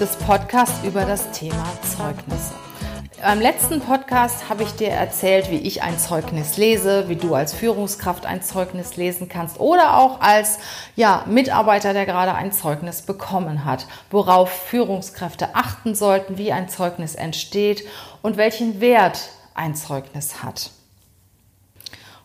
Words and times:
des 0.00 0.16
Podcasts 0.16 0.84
über 0.84 1.04
das 1.04 1.30
Thema 1.30 1.64
Zeugnisse. 1.96 2.54
Beim 3.22 3.40
letzten 3.40 3.80
Podcast 3.80 4.48
habe 4.48 4.64
ich 4.64 4.72
dir 4.72 4.88
erzählt, 4.88 5.50
wie 5.50 5.58
ich 5.58 5.82
ein 5.82 5.98
Zeugnis 5.98 6.56
lese, 6.56 7.08
wie 7.08 7.14
du 7.14 7.34
als 7.34 7.54
Führungskraft 7.54 8.26
ein 8.26 8.42
Zeugnis 8.42 8.96
lesen 8.96 9.28
kannst 9.28 9.60
oder 9.60 9.96
auch 9.96 10.20
als 10.20 10.58
ja, 10.96 11.24
Mitarbeiter, 11.28 11.92
der 11.92 12.06
gerade 12.06 12.34
ein 12.34 12.50
Zeugnis 12.50 13.02
bekommen 13.02 13.64
hat, 13.64 13.86
worauf 14.10 14.50
Führungskräfte 14.50 15.54
achten 15.54 15.94
sollten, 15.94 16.38
wie 16.38 16.52
ein 16.52 16.68
Zeugnis 16.68 17.14
entsteht 17.14 17.84
und 18.20 18.36
welchen 18.36 18.80
Wert 18.80 19.30
ein 19.54 19.76
Zeugnis 19.76 20.42
hat. 20.42 20.70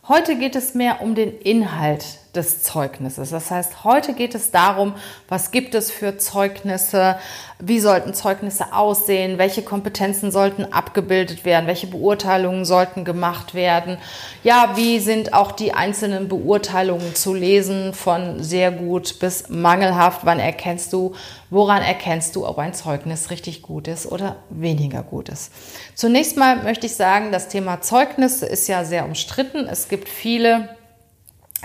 Heute 0.08 0.36
geht 0.36 0.56
es 0.56 0.74
mehr 0.74 1.02
um 1.02 1.14
den 1.14 1.38
Inhalt 1.38 2.04
des 2.34 2.62
Zeugnisses. 2.62 3.30
Das 3.30 3.50
heißt, 3.50 3.84
heute 3.84 4.14
geht 4.14 4.34
es 4.34 4.50
darum, 4.50 4.94
was 5.28 5.50
gibt 5.50 5.74
es 5.74 5.90
für 5.90 6.16
Zeugnisse, 6.16 7.16
wie 7.58 7.80
sollten 7.80 8.14
Zeugnisse 8.14 8.72
aussehen, 8.72 9.38
welche 9.38 9.62
Kompetenzen 9.62 10.30
sollten 10.30 10.72
abgebildet 10.72 11.44
werden, 11.44 11.66
welche 11.66 11.88
Beurteilungen 11.88 12.64
sollten 12.64 13.04
gemacht 13.04 13.54
werden. 13.54 13.98
Ja, 14.44 14.72
wie 14.76 15.00
sind 15.00 15.34
auch 15.34 15.52
die 15.52 15.72
einzelnen 15.72 16.28
Beurteilungen 16.28 17.14
zu 17.14 17.34
lesen 17.34 17.92
von 17.92 18.42
sehr 18.42 18.70
gut 18.70 19.18
bis 19.18 19.48
mangelhaft? 19.48 20.20
Wann 20.24 20.38
erkennst 20.38 20.92
du, 20.92 21.14
woran 21.50 21.82
erkennst 21.82 22.36
du, 22.36 22.46
ob 22.46 22.58
ein 22.58 22.74
Zeugnis 22.74 23.30
richtig 23.30 23.62
gut 23.62 23.88
ist 23.88 24.06
oder 24.06 24.36
weniger 24.50 25.02
gut 25.02 25.28
ist? 25.28 25.52
Zunächst 25.94 26.36
mal 26.36 26.62
möchte 26.62 26.86
ich 26.86 26.94
sagen, 26.94 27.32
das 27.32 27.48
Thema 27.48 27.80
Zeugnisse 27.80 28.46
ist 28.46 28.68
ja 28.68 28.84
sehr 28.84 29.04
umstritten. 29.04 29.66
Es 29.66 29.88
gibt 29.88 30.08
viele 30.08 30.79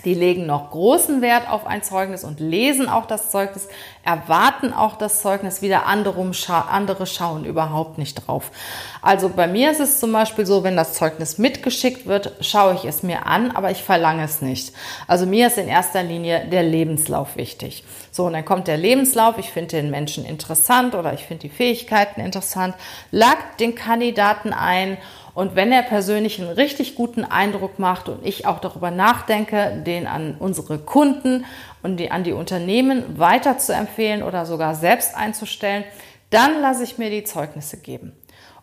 die 0.03 0.13
legen 0.13 0.45
noch 0.45 0.71
großen 0.71 1.21
Wert 1.21 1.49
auf 1.49 1.65
ein 1.65 1.81
Zeugnis 1.81 2.23
und 2.23 2.39
lesen 2.39 2.89
auch 2.89 3.05
das 3.05 3.31
Zeugnis, 3.31 3.67
erwarten 4.03 4.73
auch 4.73 4.97
das 4.97 5.21
Zeugnis, 5.21 5.61
wieder 5.61 5.85
andere, 5.85 6.31
andere 6.69 7.07
schauen 7.07 7.45
überhaupt 7.45 7.97
nicht 7.97 8.27
drauf. 8.27 8.51
Also 9.01 9.29
bei 9.29 9.47
mir 9.47 9.71
ist 9.71 9.79
es 9.79 9.99
zum 9.99 10.11
Beispiel 10.11 10.45
so, 10.45 10.63
wenn 10.63 10.75
das 10.75 10.93
Zeugnis 10.93 11.37
mitgeschickt 11.37 12.05
wird, 12.07 12.33
schaue 12.41 12.75
ich 12.75 12.85
es 12.85 13.03
mir 13.03 13.25
an, 13.25 13.51
aber 13.51 13.71
ich 13.71 13.83
verlange 13.83 14.23
es 14.23 14.41
nicht. 14.41 14.73
Also 15.07 15.25
mir 15.25 15.47
ist 15.47 15.57
in 15.57 15.67
erster 15.67 16.03
Linie 16.03 16.45
der 16.51 16.63
Lebenslauf 16.63 17.37
wichtig. 17.37 17.83
So, 18.11 18.25
und 18.25 18.33
dann 18.33 18.45
kommt 18.45 18.67
der 18.67 18.77
Lebenslauf, 18.77 19.37
ich 19.37 19.51
finde 19.51 19.77
den 19.77 19.91
Menschen 19.91 20.25
interessant 20.25 20.93
oder 20.95 21.13
ich 21.13 21.25
finde 21.25 21.41
die 21.41 21.49
Fähigkeiten 21.49 22.21
interessant, 22.21 22.75
lag 23.11 23.37
den 23.59 23.75
Kandidaten 23.75 24.53
ein 24.53 24.97
und 25.35 25.55
wenn 25.55 25.71
er 25.73 25.83
persönlich 25.83 26.39
einen 26.41 26.49
richtig 26.49 26.95
guten 26.95 27.25
Eindruck 27.25 27.77
macht 27.77 28.07
und 28.07 28.25
ich 28.25 28.47
auch 28.47 28.59
darüber 28.59 28.89
nachdenke, 28.89 29.83
den 29.85 30.07
an 30.07 30.37
unsere 30.39 30.79
Kunden 30.79 31.45
und 31.83 31.97
die, 31.97 32.09
an 32.09 32.23
die 32.23 32.31
Unternehmen 32.31 33.19
weiter 33.19 33.57
zu 33.57 33.73
empfehlen 33.73 34.23
oder 34.23 34.45
sogar 34.45 34.75
selbst 34.75 35.13
einzustellen, 35.13 35.83
dann 36.29 36.61
lasse 36.61 36.83
ich 36.83 36.97
mir 36.97 37.09
die 37.09 37.25
Zeugnisse 37.25 37.77
geben. 37.77 38.13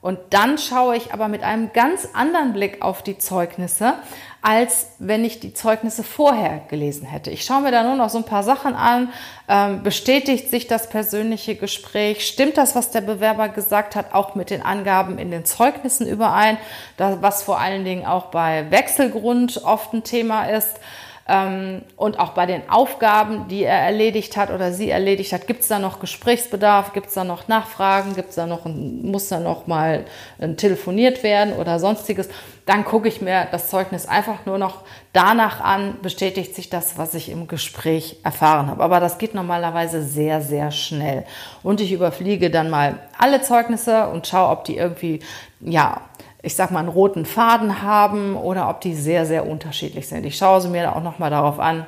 Und 0.03 0.19
dann 0.31 0.59
schaue 0.59 0.97
ich 0.97 1.15
aber 1.15 1.29
mit 1.29 1.45
einem 1.45 1.73
ganz 1.73 2.09
anderen 2.13 2.53
Blick 2.53 2.83
auf 2.83 3.03
die 3.03 3.19
Zeugnisse, 3.19 3.95
als 4.43 4.89
wenn 4.99 5.25
ich 5.25 5.39
die 5.39 5.55
Zeugnisse 5.55 6.03
vorher 6.03 6.63
gelesen 6.69 7.07
hätte. 7.07 7.31
Ich 7.31 7.45
schaue 7.45 7.63
mir 7.63 7.71
da 7.71 7.85
nur 7.85 7.95
noch 7.95 8.11
so 8.11 8.19
ein 8.19 8.25
paar 8.25 8.43
Sachen 8.43 8.75
an. 8.75 9.11
Ähm, 9.49 9.85
bestätigt 9.85 10.51
sich 10.51 10.67
das 10.67 10.89
persönliche 10.89 11.55
Gespräch? 11.55 12.27
Stimmt 12.27 12.59
das, 12.59 12.75
was 12.75 12.91
der 12.91 13.03
Bewerber 13.03 13.49
gesagt 13.49 13.95
hat, 13.95 14.13
auch 14.13 14.35
mit 14.35 14.51
den 14.51 14.63
Angaben 14.63 15.19
in 15.19 15.31
den 15.31 15.45
Zeugnissen 15.45 16.09
überein? 16.09 16.59
Was 16.99 17.45
vor 17.45 17.61
allen 17.61 17.85
Dingen 17.85 18.05
auch 18.05 18.27
bei 18.27 18.69
Wechselgrund 18.73 19.63
oft 19.63 19.93
ein 19.93 20.03
Thema 20.03 20.47
ist. 20.47 20.81
Ähm, 21.29 21.83
und 21.97 22.19
auch 22.19 22.31
bei 22.31 22.47
den 22.47 22.69
Aufgaben, 22.69 23.47
die 23.49 23.63
er 23.63 23.79
erledigt 23.79 24.37
hat 24.37 24.51
oder 24.51 24.73
sie 24.73 24.91
erledigt 24.91 25.33
hat, 25.33 25.47
gibt 25.47 25.63
es 25.63 25.69
da 25.69 25.79
noch 25.79 26.01
Gesprächsbedarf, 26.01 26.93
gibt 26.93 27.09
es 27.09 27.15
da 27.15 27.23
noch 27.23 27.47
Nachfragen, 27.47 28.15
gibt's 28.15 28.35
da 28.35 28.47
noch 28.47 28.67
ein, 28.67 29.03
muss 29.03 29.29
da 29.29 29.39
noch 29.39 29.69
mal 29.69 30.05
äh, 30.39 30.49
telefoniert 30.55 31.23
werden 31.23 31.55
oder 31.55 31.79
sonstiges. 31.79 32.29
Dann 32.67 32.85
gucke 32.85 33.09
ich 33.09 33.21
mir 33.21 33.49
das 33.51 33.69
Zeugnis 33.71 34.07
einfach 34.07 34.47
nur 34.47 34.59
noch 34.59 34.83
danach 35.13 35.61
an, 35.61 35.99
bestätigt 36.03 36.55
sich 36.55 36.71
das, 36.71 36.99
was 36.99 37.15
ich 37.15 37.29
im 37.29 37.47
Gespräch 37.47 38.17
erfahren 38.25 38.69
habe. 38.69 38.83
Aber 38.83 39.01
das 39.01 39.19
geht 39.19 39.35
normalerweise 39.35 40.03
sehr, 40.03 40.41
sehr 40.41 40.71
schnell. 40.71 41.25
Und 41.63 41.81
ich 41.81 41.93
überfliege 41.93 42.51
dann 42.51 42.71
mal 42.71 42.99
alle 43.19 43.43
Zeugnisse 43.43 44.09
und 44.09 44.27
schaue, 44.27 44.51
ob 44.51 44.65
die 44.65 44.77
irgendwie, 44.77 45.21
ja, 45.61 46.03
ich 46.43 46.57
sag 46.57 46.71
mal, 46.71 46.81
einen 46.81 46.89
roten 46.89 47.25
Faden 47.25 47.83
haben 47.83 48.37
oder 48.37 48.69
ob 48.69 48.81
die 48.81 48.95
sehr, 48.95 49.27
sehr 49.27 49.47
unterschiedlich 49.47 50.09
sind. 50.09 50.27
Ich 50.27 50.37
schaue 50.37 50.61
sie 50.61 50.69
mir 50.69 50.95
auch 50.95 51.03
nochmal 51.03 51.31
darauf 51.31 51.61
an, 51.61 51.87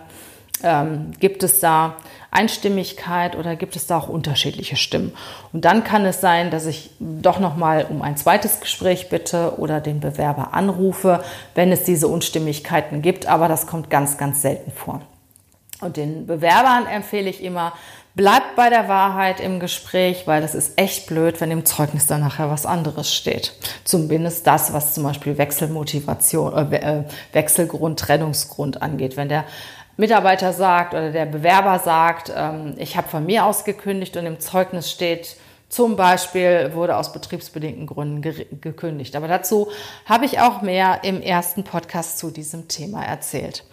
ähm, 0.62 1.10
gibt 1.18 1.42
es 1.42 1.60
da 1.60 1.96
Einstimmigkeit 2.30 3.36
oder 3.36 3.56
gibt 3.56 3.76
es 3.76 3.86
da 3.86 3.98
auch 3.98 4.08
unterschiedliche 4.08 4.76
Stimmen? 4.76 5.12
Und 5.52 5.64
dann 5.64 5.82
kann 5.84 6.04
es 6.04 6.20
sein, 6.20 6.50
dass 6.50 6.66
ich 6.66 6.90
doch 7.00 7.40
nochmal 7.40 7.86
um 7.88 8.02
ein 8.02 8.16
zweites 8.16 8.60
Gespräch 8.60 9.08
bitte 9.08 9.58
oder 9.58 9.80
den 9.80 10.00
Bewerber 10.00 10.54
anrufe, 10.54 11.22
wenn 11.54 11.72
es 11.72 11.82
diese 11.82 12.08
Unstimmigkeiten 12.08 13.02
gibt, 13.02 13.26
aber 13.26 13.48
das 13.48 13.66
kommt 13.66 13.90
ganz, 13.90 14.16
ganz 14.16 14.42
selten 14.42 14.70
vor. 14.70 15.00
Und 15.80 15.96
den 15.96 16.26
Bewerbern 16.26 16.86
empfehle 16.86 17.28
ich 17.28 17.42
immer, 17.42 17.72
Bleibt 18.16 18.54
bei 18.54 18.70
der 18.70 18.88
Wahrheit 18.88 19.40
im 19.40 19.58
Gespräch, 19.58 20.28
weil 20.28 20.40
das 20.40 20.54
ist 20.54 20.78
echt 20.78 21.08
blöd, 21.08 21.40
wenn 21.40 21.50
im 21.50 21.64
Zeugnis 21.64 22.06
dann 22.06 22.20
nachher 22.20 22.48
was 22.48 22.64
anderes 22.64 23.12
steht. 23.12 23.54
Zumindest 23.82 24.46
das, 24.46 24.72
was 24.72 24.94
zum 24.94 25.02
Beispiel 25.02 25.36
Wechselmotivation, 25.36 26.72
äh, 26.72 26.76
äh, 26.76 27.04
Wechselgrund, 27.32 27.98
Trennungsgrund 27.98 28.82
angeht. 28.82 29.16
Wenn 29.16 29.28
der 29.28 29.44
Mitarbeiter 29.96 30.52
sagt 30.52 30.94
oder 30.94 31.10
der 31.10 31.26
Bewerber 31.26 31.80
sagt, 31.80 32.32
ähm, 32.36 32.74
ich 32.76 32.96
habe 32.96 33.08
von 33.08 33.26
mir 33.26 33.46
aus 33.46 33.64
gekündigt 33.64 34.16
und 34.16 34.26
im 34.26 34.38
Zeugnis 34.38 34.92
steht, 34.92 35.36
zum 35.74 35.96
Beispiel 35.96 36.70
wurde 36.74 36.96
aus 36.96 37.12
betriebsbedingten 37.12 37.86
Gründen 37.88 38.22
ge 38.22 38.46
gekündigt. 38.60 39.16
Aber 39.16 39.26
dazu 39.26 39.72
habe 40.06 40.24
ich 40.24 40.38
auch 40.38 40.62
mehr 40.62 41.00
im 41.02 41.20
ersten 41.20 41.64
Podcast 41.64 42.18
zu 42.18 42.30
diesem 42.30 42.68
Thema 42.68 43.04
erzählt. 43.04 43.64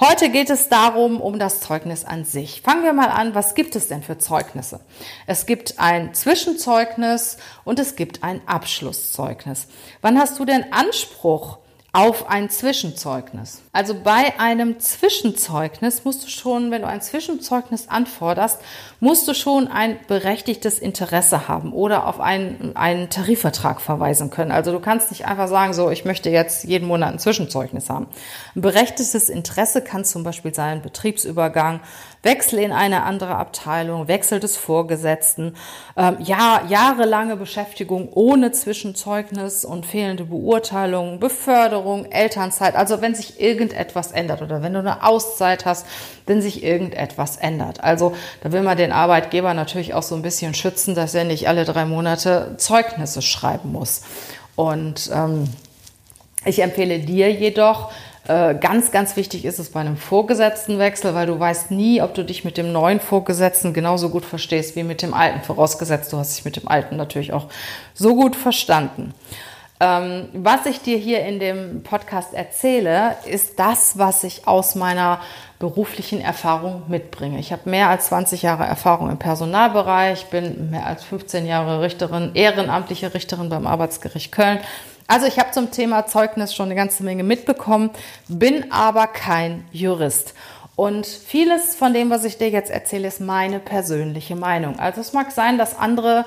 Heute 0.00 0.30
geht 0.30 0.50
es 0.50 0.68
darum, 0.68 1.20
um 1.20 1.38
das 1.38 1.60
Zeugnis 1.60 2.04
an 2.04 2.24
sich. 2.24 2.60
Fangen 2.62 2.82
wir 2.82 2.92
mal 2.92 3.08
an, 3.08 3.36
was 3.36 3.54
gibt 3.54 3.76
es 3.76 3.86
denn 3.86 4.02
für 4.02 4.18
Zeugnisse? 4.18 4.80
Es 5.28 5.46
gibt 5.46 5.78
ein 5.78 6.12
Zwischenzeugnis 6.12 7.36
und 7.62 7.78
es 7.78 7.94
gibt 7.94 8.24
ein 8.24 8.40
Abschlusszeugnis. 8.46 9.68
Wann 10.02 10.18
hast 10.18 10.40
du 10.40 10.44
denn 10.44 10.72
Anspruch 10.72 11.58
auf 11.94 12.28
ein 12.28 12.50
Zwischenzeugnis. 12.50 13.62
Also 13.72 13.94
bei 13.94 14.38
einem 14.40 14.80
Zwischenzeugnis 14.80 16.04
musst 16.04 16.24
du 16.24 16.28
schon, 16.28 16.72
wenn 16.72 16.82
du 16.82 16.88
ein 16.88 17.00
Zwischenzeugnis 17.00 17.88
anforderst, 17.88 18.60
musst 18.98 19.28
du 19.28 19.32
schon 19.32 19.68
ein 19.68 19.96
berechtigtes 20.08 20.80
Interesse 20.80 21.46
haben 21.46 21.72
oder 21.72 22.08
auf 22.08 22.18
einen, 22.18 22.74
einen 22.74 23.10
Tarifvertrag 23.10 23.80
verweisen 23.80 24.30
können. 24.30 24.50
Also 24.50 24.72
du 24.72 24.80
kannst 24.80 25.12
nicht 25.12 25.26
einfach 25.26 25.46
sagen, 25.46 25.72
so, 25.72 25.88
ich 25.88 26.04
möchte 26.04 26.30
jetzt 26.30 26.64
jeden 26.64 26.88
Monat 26.88 27.12
ein 27.12 27.18
Zwischenzeugnis 27.20 27.88
haben. 27.88 28.08
Ein 28.56 28.62
berechtigtes 28.62 29.28
Interesse 29.28 29.80
kann 29.80 30.04
zum 30.04 30.24
Beispiel 30.24 30.52
sein 30.52 30.82
Betriebsübergang, 30.82 31.78
Wechsel 32.24 32.58
in 32.58 32.72
eine 32.72 33.04
andere 33.04 33.36
Abteilung, 33.36 34.08
Wechsel 34.08 34.40
des 34.40 34.56
Vorgesetzten, 34.56 35.54
ähm, 35.96 36.16
ja, 36.20 36.62
jahrelange 36.66 37.36
Beschäftigung 37.36 38.08
ohne 38.14 38.50
Zwischenzeugnis 38.50 39.64
und 39.64 39.84
fehlende 39.86 40.24
Beurteilung, 40.24 41.20
Beförderung, 41.20 41.83
Elternzeit. 42.10 42.74
Also 42.74 43.00
wenn 43.00 43.14
sich 43.14 43.40
irgendetwas 43.40 44.12
ändert 44.12 44.42
oder 44.42 44.62
wenn 44.62 44.72
du 44.72 44.80
eine 44.80 45.02
Auszeit 45.02 45.64
hast, 45.64 45.86
wenn 46.26 46.42
sich 46.42 46.64
irgendetwas 46.64 47.36
ändert. 47.36 47.82
Also 47.82 48.14
da 48.42 48.52
will 48.52 48.62
man 48.62 48.76
den 48.76 48.92
Arbeitgeber 48.92 49.54
natürlich 49.54 49.94
auch 49.94 50.02
so 50.02 50.14
ein 50.14 50.22
bisschen 50.22 50.54
schützen, 50.54 50.94
dass 50.94 51.14
er 51.14 51.24
nicht 51.24 51.48
alle 51.48 51.64
drei 51.64 51.84
Monate 51.84 52.54
Zeugnisse 52.56 53.22
schreiben 53.22 53.72
muss. 53.72 54.02
Und 54.56 55.10
ähm, 55.12 55.48
ich 56.44 56.62
empfehle 56.62 56.98
dir 57.00 57.32
jedoch, 57.32 57.90
äh, 58.26 58.54
ganz, 58.54 58.90
ganz 58.90 59.16
wichtig 59.16 59.44
ist 59.44 59.58
es 59.58 59.70
bei 59.70 59.80
einem 59.80 59.98
Vorgesetztenwechsel, 59.98 61.14
weil 61.14 61.26
du 61.26 61.38
weißt 61.38 61.70
nie, 61.70 62.00
ob 62.00 62.14
du 62.14 62.24
dich 62.24 62.44
mit 62.44 62.56
dem 62.56 62.72
neuen 62.72 63.00
Vorgesetzten 63.00 63.74
genauso 63.74 64.08
gut 64.08 64.24
verstehst 64.24 64.76
wie 64.76 64.82
mit 64.82 65.02
dem 65.02 65.12
alten, 65.12 65.42
vorausgesetzt 65.42 66.12
du 66.12 66.16
hast 66.16 66.36
dich 66.36 66.44
mit 66.44 66.56
dem 66.56 66.66
alten 66.66 66.96
natürlich 66.96 67.34
auch 67.34 67.48
so 67.92 68.14
gut 68.14 68.34
verstanden. 68.34 69.12
Ähm, 69.80 70.28
was 70.32 70.66
ich 70.66 70.80
dir 70.80 70.96
hier 70.96 71.24
in 71.24 71.40
dem 71.40 71.82
Podcast 71.82 72.32
erzähle, 72.32 73.16
ist 73.24 73.58
das, 73.58 73.98
was 73.98 74.22
ich 74.22 74.46
aus 74.46 74.76
meiner 74.76 75.20
beruflichen 75.58 76.20
Erfahrung 76.20 76.84
mitbringe. 76.88 77.40
Ich 77.40 77.52
habe 77.52 77.68
mehr 77.68 77.88
als 77.88 78.06
20 78.06 78.42
Jahre 78.42 78.64
Erfahrung 78.64 79.10
im 79.10 79.18
Personalbereich, 79.18 80.26
bin 80.26 80.70
mehr 80.70 80.86
als 80.86 81.02
15 81.04 81.46
Jahre 81.46 81.80
Richterin, 81.80 82.30
ehrenamtliche 82.34 83.14
Richterin 83.14 83.48
beim 83.48 83.66
Arbeitsgericht 83.66 84.30
Köln. 84.30 84.60
Also 85.06 85.26
ich 85.26 85.38
habe 85.38 85.50
zum 85.50 85.70
Thema 85.70 86.06
Zeugnis 86.06 86.54
schon 86.54 86.66
eine 86.66 86.76
ganze 86.76 87.02
Menge 87.02 87.24
mitbekommen, 87.24 87.90
bin 88.28 88.70
aber 88.70 89.06
kein 89.06 89.64
Jurist. 89.72 90.34
Und 90.76 91.06
vieles 91.06 91.76
von 91.76 91.92
dem, 91.92 92.10
was 92.10 92.24
ich 92.24 92.38
dir 92.38 92.50
jetzt 92.50 92.70
erzähle, 92.70 93.08
ist 93.08 93.20
meine 93.20 93.60
persönliche 93.60 94.34
Meinung. 94.34 94.78
Also 94.78 95.00
es 95.00 95.12
mag 95.12 95.30
sein, 95.30 95.58
dass 95.58 95.78
andere 95.78 96.24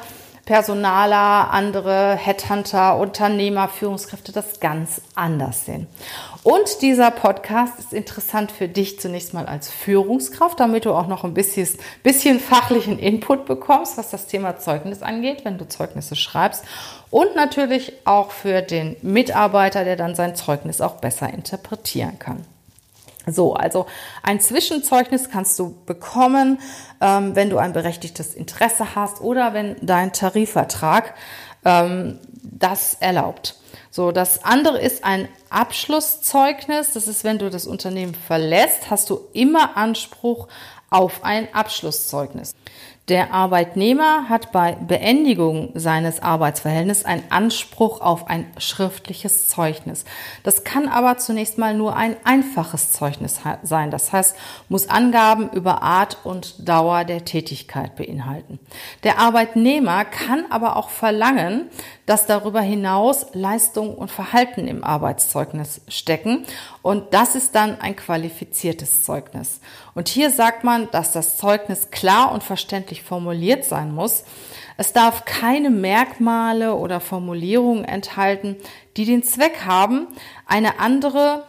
Personaler, 0.47 1.51
andere 1.51 2.15
Headhunter, 2.15 2.97
Unternehmer, 2.97 3.67
Führungskräfte 3.67 4.31
das 4.31 4.61
ganz 4.61 5.01
anders 5.13 5.65
sehen. 5.65 5.88
Und 6.41 6.81
dieser 6.81 7.11
Podcast 7.11 7.77
ist 7.79 7.91
interessant 7.91 8.53
für 8.53 8.69
dich 8.69 8.97
zunächst 9.01 9.33
mal 9.33 9.45
als 9.45 9.69
Führungskraft, 9.69 10.57
damit 10.61 10.85
du 10.85 10.94
auch 10.94 11.07
noch 11.07 11.25
ein 11.25 11.33
bisschen, 11.33 11.67
bisschen 12.01 12.39
fachlichen 12.39 12.97
Input 12.97 13.45
bekommst, 13.45 13.97
was 13.97 14.09
das 14.09 14.27
Thema 14.27 14.57
Zeugnis 14.57 15.03
angeht, 15.03 15.44
wenn 15.44 15.57
du 15.57 15.67
Zeugnisse 15.67 16.15
schreibst. 16.15 16.63
Und 17.09 17.35
natürlich 17.35 17.91
auch 18.05 18.31
für 18.31 18.61
den 18.61 18.95
Mitarbeiter, 19.01 19.83
der 19.83 19.97
dann 19.97 20.15
sein 20.15 20.33
Zeugnis 20.38 20.79
auch 20.79 20.95
besser 20.95 21.27
interpretieren 21.27 22.19
kann. 22.19 22.45
So, 23.27 23.53
also 23.53 23.85
ein 24.24 24.39
Zwischenzeugnis 24.39 25.29
kannst 25.29 25.59
du 25.59 25.75
bekommen, 25.85 26.59
ähm, 27.01 27.35
wenn 27.35 27.50
du 27.50 27.57
ein 27.57 27.74
berechtigtes 27.74 28.33
Interesse 28.33 28.95
hast 28.95 29.21
oder 29.21 29.53
wenn 29.53 29.75
dein 29.81 30.13
Tarifvertrag 30.13 31.13
ähm, 31.65 32.19
das 32.41 32.95
erlaubt. 32.95 33.56
So, 33.91 34.12
das 34.12 34.44
andere 34.44 34.79
ist 34.79 35.03
ein 35.03 35.27
Abschlusszeugnis. 35.50 36.94
Das 36.94 37.07
ist, 37.07 37.24
wenn 37.24 37.39
du 37.39 37.50
das 37.50 37.68
Unternehmen 37.68 38.15
verlässt, 38.15 38.89
hast 38.89 39.09
du 39.09 39.19
immer 39.33 39.75
Anspruch 39.75 40.47
auf 40.89 41.23
ein 41.23 41.53
Abschlusszeugnis. 41.53 42.53
Der 43.07 43.33
Arbeitnehmer 43.33 44.27
hat 44.27 44.51
bei 44.51 44.74
Beendigung 44.75 45.69
seines 45.75 46.21
Arbeitsverhältnisses 46.21 47.06
einen 47.06 47.24
Anspruch 47.30 48.01
auf 48.01 48.27
ein 48.30 48.45
schriftliches 48.57 49.48
Zeugnis. 49.48 50.04
Das 50.44 50.65
kann 50.65 50.89
aber 50.89 51.18
zunächst 51.18 51.57
mal 51.57 51.74
nur 51.74 51.95
ein 51.95 52.18
einfaches 52.25 52.92
Zeugnis 52.92 53.39
sein. 53.63 53.92
Das 53.92 54.12
heißt, 54.12 54.36
muss 54.68 54.89
Angaben 54.89 55.50
über 55.51 55.81
Art 55.83 56.18
und 56.25 56.68
Dauer 56.68 57.06
der 57.06 57.24
Tätigkeit 57.24 57.95
beinhalten. 57.95 58.59
Der 59.04 59.19
Arbeitnehmer 59.19 60.04
kann 60.04 60.44
aber 60.50 60.75
auch 60.75 60.89
verlangen, 60.89 61.69
dass 62.07 62.25
darüber 62.25 62.59
hinaus 62.62 63.27
Leistung 63.31 63.95
und 63.95 64.12
Verhalten 64.12 64.68
im 64.68 64.83
Arbeitszeugnis 64.83 65.80
stecken. 65.88 66.45
Und 66.81 67.13
das 67.13 67.36
ist 67.36 67.56
dann 67.56 67.80
ein 67.80 67.95
qualifiziertes 67.95 69.04
Zeugnis. 69.04 69.62
Und 69.94 70.09
hier 70.09 70.30
sagt 70.30 70.63
man, 70.63 70.89
dass 70.92 71.12
das 71.12 71.38
Zeugnis 71.38 71.89
klar 71.92 72.31
und 72.31 72.44
verständlich 72.44 72.96
formuliert 73.03 73.65
sein 73.65 73.94
muss. 73.94 74.23
Es 74.77 74.94
darf 74.94 75.25
keine 75.25 75.69
Merkmale 75.69 76.75
oder 76.75 76.99
Formulierungen 76.99 77.85
enthalten, 77.85 78.55
die 78.95 79.05
den 79.05 79.23
Zweck 79.23 79.65
haben, 79.65 80.07
eine 80.45 80.79
andere 80.79 81.44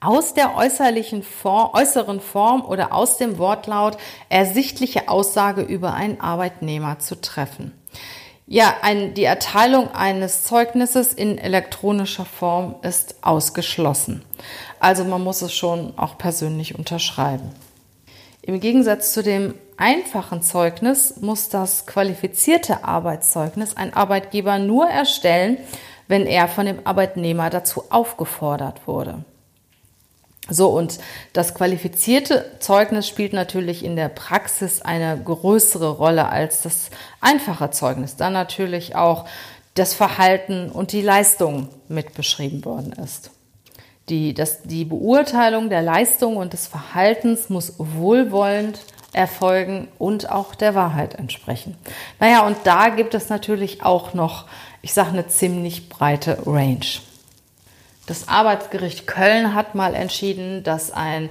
aus 0.00 0.32
der 0.32 0.56
äußerlichen 0.56 1.22
Form, 1.22 1.74
äußeren 1.74 2.20
Form 2.20 2.64
oder 2.64 2.94
aus 2.94 3.18
dem 3.18 3.38
Wortlaut 3.38 3.98
ersichtliche 4.30 5.08
Aussage 5.08 5.60
über 5.62 5.92
einen 5.92 6.20
Arbeitnehmer 6.20 6.98
zu 6.98 7.20
treffen. 7.20 7.72
Ja, 8.46 8.74
ein, 8.82 9.14
die 9.14 9.24
Erteilung 9.24 9.94
eines 9.94 10.42
Zeugnisses 10.44 11.12
in 11.12 11.38
elektronischer 11.38 12.24
Form 12.24 12.76
ist 12.82 13.16
ausgeschlossen. 13.22 14.24
Also 14.80 15.04
man 15.04 15.22
muss 15.22 15.42
es 15.42 15.54
schon 15.54 15.96
auch 15.96 16.18
persönlich 16.18 16.76
unterschreiben. 16.76 17.52
Im 18.50 18.58
Gegensatz 18.58 19.12
zu 19.12 19.22
dem 19.22 19.54
einfachen 19.76 20.42
Zeugnis 20.42 21.18
muss 21.20 21.50
das 21.50 21.86
qualifizierte 21.86 22.82
Arbeitszeugnis 22.82 23.76
ein 23.76 23.94
Arbeitgeber 23.94 24.58
nur 24.58 24.88
erstellen, 24.88 25.56
wenn 26.08 26.26
er 26.26 26.48
von 26.48 26.66
dem 26.66 26.84
Arbeitnehmer 26.84 27.48
dazu 27.48 27.84
aufgefordert 27.90 28.88
wurde. 28.88 29.24
So, 30.48 30.66
und 30.70 30.98
das 31.32 31.54
qualifizierte 31.54 32.44
Zeugnis 32.58 33.06
spielt 33.06 33.34
natürlich 33.34 33.84
in 33.84 33.94
der 33.94 34.08
Praxis 34.08 34.82
eine 34.82 35.16
größere 35.22 35.90
Rolle 35.90 36.28
als 36.28 36.62
das 36.62 36.90
einfache 37.20 37.70
Zeugnis, 37.70 38.16
da 38.16 38.30
natürlich 38.30 38.96
auch 38.96 39.28
das 39.74 39.94
Verhalten 39.94 40.72
und 40.72 40.90
die 40.90 41.02
Leistung 41.02 41.68
mit 41.86 42.14
beschrieben 42.14 42.64
worden 42.64 42.94
ist. 42.94 43.30
Die, 44.10 44.34
das, 44.34 44.62
die 44.62 44.84
Beurteilung 44.84 45.70
der 45.70 45.82
Leistung 45.82 46.36
und 46.36 46.52
des 46.52 46.66
Verhaltens 46.66 47.48
muss 47.48 47.74
wohlwollend 47.78 48.80
erfolgen 49.12 49.88
und 49.98 50.30
auch 50.30 50.54
der 50.54 50.74
Wahrheit 50.74 51.14
entsprechen. 51.14 51.76
Naja, 52.18 52.46
und 52.46 52.56
da 52.64 52.90
gibt 52.90 53.14
es 53.14 53.28
natürlich 53.28 53.84
auch 53.84 54.14
noch, 54.14 54.46
ich 54.82 54.92
sage, 54.92 55.10
eine 55.10 55.28
ziemlich 55.28 55.88
breite 55.88 56.38
Range. 56.46 56.86
Das 58.06 58.28
Arbeitsgericht 58.28 59.06
Köln 59.06 59.54
hat 59.54 59.74
mal 59.74 59.94
entschieden, 59.94 60.64
dass 60.64 60.90
ein 60.90 61.30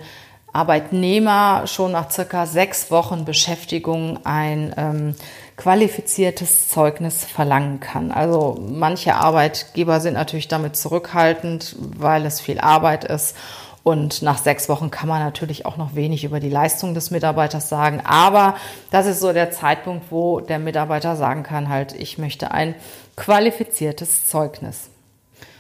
Arbeitnehmer 0.54 1.68
schon 1.68 1.92
nach 1.92 2.10
circa 2.10 2.46
sechs 2.46 2.90
Wochen 2.92 3.26
Beschäftigung 3.26 4.26
ein 4.26 4.74
ähm, 4.78 5.16
qualifiziertes 5.60 6.70
Zeugnis 6.70 7.26
verlangen 7.26 7.82
kann. 7.82 8.12
Also 8.14 8.58
manche 8.66 9.16
Arbeitgeber 9.16 10.00
sind 10.00 10.14
natürlich 10.14 10.48
damit 10.48 10.78
zurückhaltend, 10.78 11.76
weil 11.98 12.26
es 12.26 12.40
viel 12.40 12.62
Arbeit 12.62 13.04
ist. 13.04 13.36
Und 13.84 14.22
nach 14.22 14.38
sechs 14.38 14.70
Wochen 14.70 14.90
kann 14.90 15.10
man 15.10 15.22
natürlich 15.22 15.66
auch 15.66 15.76
noch 15.76 15.96
wenig 15.96 16.24
über 16.24 16.40
die 16.40 16.50
Leistung 16.50 16.94
des 16.94 17.12
Mitarbeiters 17.12 17.68
sagen. 17.68 18.02
Aber 18.06 18.56
das 18.90 19.06
ist 19.06 19.20
so 19.20 19.34
der 19.34 19.52
Zeitpunkt, 19.52 20.12
wo 20.12 20.40
der 20.40 20.60
Mitarbeiter 20.60 21.18
sagen 21.18 21.44
kann, 21.44 21.68
halt, 21.68 21.94
ich 21.94 22.18
möchte 22.18 22.52
ein 22.52 22.74
qualifiziertes 23.18 24.28
Zeugnis. 24.28 24.90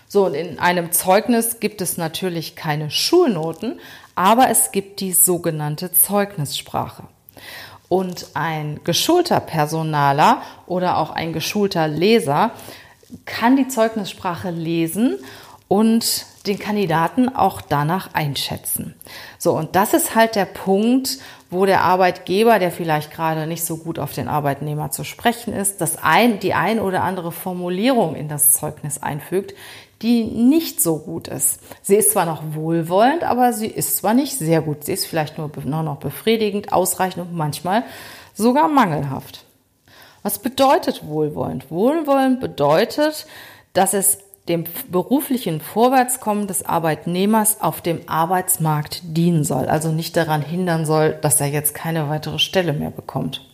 So, 0.07 0.27
und 0.27 0.33
in 0.33 0.59
einem 0.59 0.93
Zeugnis 0.93 1.59
gibt 1.59 1.81
es 1.81 1.97
natürlich 1.97 2.55
keine 2.55 2.89
Schulnoten, 2.89 3.81
aber 4.15 4.49
es 4.49 4.71
gibt 4.71 5.01
die 5.01 5.11
sogenannte 5.11 5.91
Zeugnissprache. 5.91 7.03
Und 7.89 8.27
ein 8.35 8.79
geschulter 8.83 9.39
Personaler 9.39 10.41
oder 10.67 10.97
auch 10.97 11.09
ein 11.09 11.33
geschulter 11.33 11.87
Leser 11.87 12.51
kann 13.25 13.57
die 13.57 13.67
Zeugnissprache 13.67 14.51
lesen 14.51 15.17
und 15.67 16.25
den 16.45 16.59
Kandidaten 16.59 17.29
auch 17.29 17.61
danach 17.61 18.13
einschätzen. 18.13 18.95
So, 19.37 19.53
und 19.53 19.75
das 19.75 19.93
ist 19.93 20.15
halt 20.15 20.35
der 20.35 20.45
Punkt, 20.45 21.19
wo 21.49 21.65
der 21.65 21.83
Arbeitgeber, 21.83 22.59
der 22.59 22.71
vielleicht 22.71 23.11
gerade 23.11 23.47
nicht 23.47 23.65
so 23.65 23.77
gut 23.77 23.99
auf 23.99 24.13
den 24.13 24.27
Arbeitnehmer 24.27 24.91
zu 24.91 25.03
sprechen 25.03 25.53
ist, 25.53 25.81
das 25.81 25.97
ein, 26.01 26.39
die 26.39 26.53
ein 26.53 26.79
oder 26.79 27.03
andere 27.03 27.31
Formulierung 27.31 28.15
in 28.15 28.29
das 28.29 28.53
Zeugnis 28.53 29.01
einfügt, 29.01 29.53
die 30.01 30.23
nicht 30.23 30.81
so 30.81 30.99
gut 30.99 31.27
ist. 31.27 31.59
Sie 31.81 31.95
ist 31.95 32.11
zwar 32.11 32.25
noch 32.25 32.41
wohlwollend, 32.53 33.23
aber 33.23 33.51
sie 33.53 33.67
ist 33.67 33.97
zwar 33.97 34.13
nicht 34.13 34.37
sehr 34.37 34.61
gut. 34.61 34.85
Sie 34.85 34.93
ist 34.93 35.05
vielleicht 35.05 35.37
nur 35.37 35.49
noch 35.83 35.97
befriedigend, 35.97 36.71
ausreichend 36.71 37.27
und 37.27 37.35
manchmal 37.35 37.83
sogar 38.33 38.69
mangelhaft. 38.69 39.43
Was 40.23 40.39
bedeutet 40.39 41.05
wohlwollend? 41.05 41.69
Wohlwollend 41.69 42.39
bedeutet, 42.39 43.25
dass 43.73 43.93
es 43.93 44.19
dem 44.47 44.63
beruflichen 44.89 45.61
Vorwärtskommen 45.61 46.47
des 46.47 46.65
Arbeitnehmers 46.65 47.61
auf 47.61 47.81
dem 47.81 48.01
Arbeitsmarkt 48.07 49.01
dienen 49.03 49.43
soll, 49.43 49.67
also 49.67 49.91
nicht 49.91 50.17
daran 50.17 50.41
hindern 50.41 50.85
soll, 50.85 51.13
dass 51.21 51.39
er 51.39 51.47
jetzt 51.47 51.75
keine 51.75 52.09
weitere 52.09 52.39
Stelle 52.39 52.73
mehr 52.73 52.89
bekommt. 52.89 53.45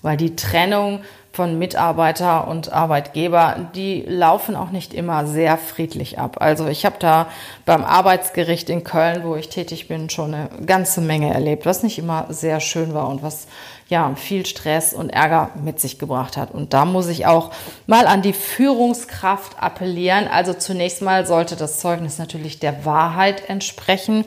Weil 0.00 0.16
die 0.16 0.36
Trennung 0.36 1.00
von 1.32 1.58
Mitarbeiter 1.58 2.46
und 2.46 2.72
Arbeitgeber, 2.72 3.70
die 3.74 4.04
laufen 4.06 4.54
auch 4.54 4.70
nicht 4.70 4.92
immer 4.92 5.26
sehr 5.26 5.56
friedlich 5.56 6.18
ab. 6.18 6.36
Also 6.40 6.66
ich 6.66 6.84
habe 6.84 6.96
da 6.98 7.26
beim 7.64 7.84
Arbeitsgericht 7.84 8.68
in 8.68 8.84
Köln, 8.84 9.22
wo 9.24 9.34
ich 9.36 9.48
tätig 9.48 9.88
bin, 9.88 10.10
schon 10.10 10.34
eine 10.34 10.50
ganze 10.66 11.00
Menge 11.00 11.32
erlebt, 11.32 11.64
was 11.64 11.82
nicht 11.82 11.98
immer 11.98 12.26
sehr 12.28 12.60
schön 12.60 12.92
war 12.92 13.08
und 13.08 13.22
was 13.22 13.46
ja 13.88 14.14
viel 14.14 14.44
Stress 14.44 14.92
und 14.92 15.08
Ärger 15.08 15.50
mit 15.62 15.80
sich 15.80 15.98
gebracht 15.98 16.36
hat. 16.36 16.50
Und 16.50 16.74
da 16.74 16.84
muss 16.84 17.08
ich 17.08 17.26
auch 17.26 17.50
mal 17.86 18.06
an 18.06 18.20
die 18.20 18.34
Führungskraft 18.34 19.62
appellieren. 19.62 20.28
Also 20.28 20.52
zunächst 20.52 21.00
mal 21.00 21.26
sollte 21.26 21.56
das 21.56 21.78
Zeugnis 21.78 22.18
natürlich 22.18 22.58
der 22.58 22.84
Wahrheit 22.84 23.48
entsprechen. 23.48 24.26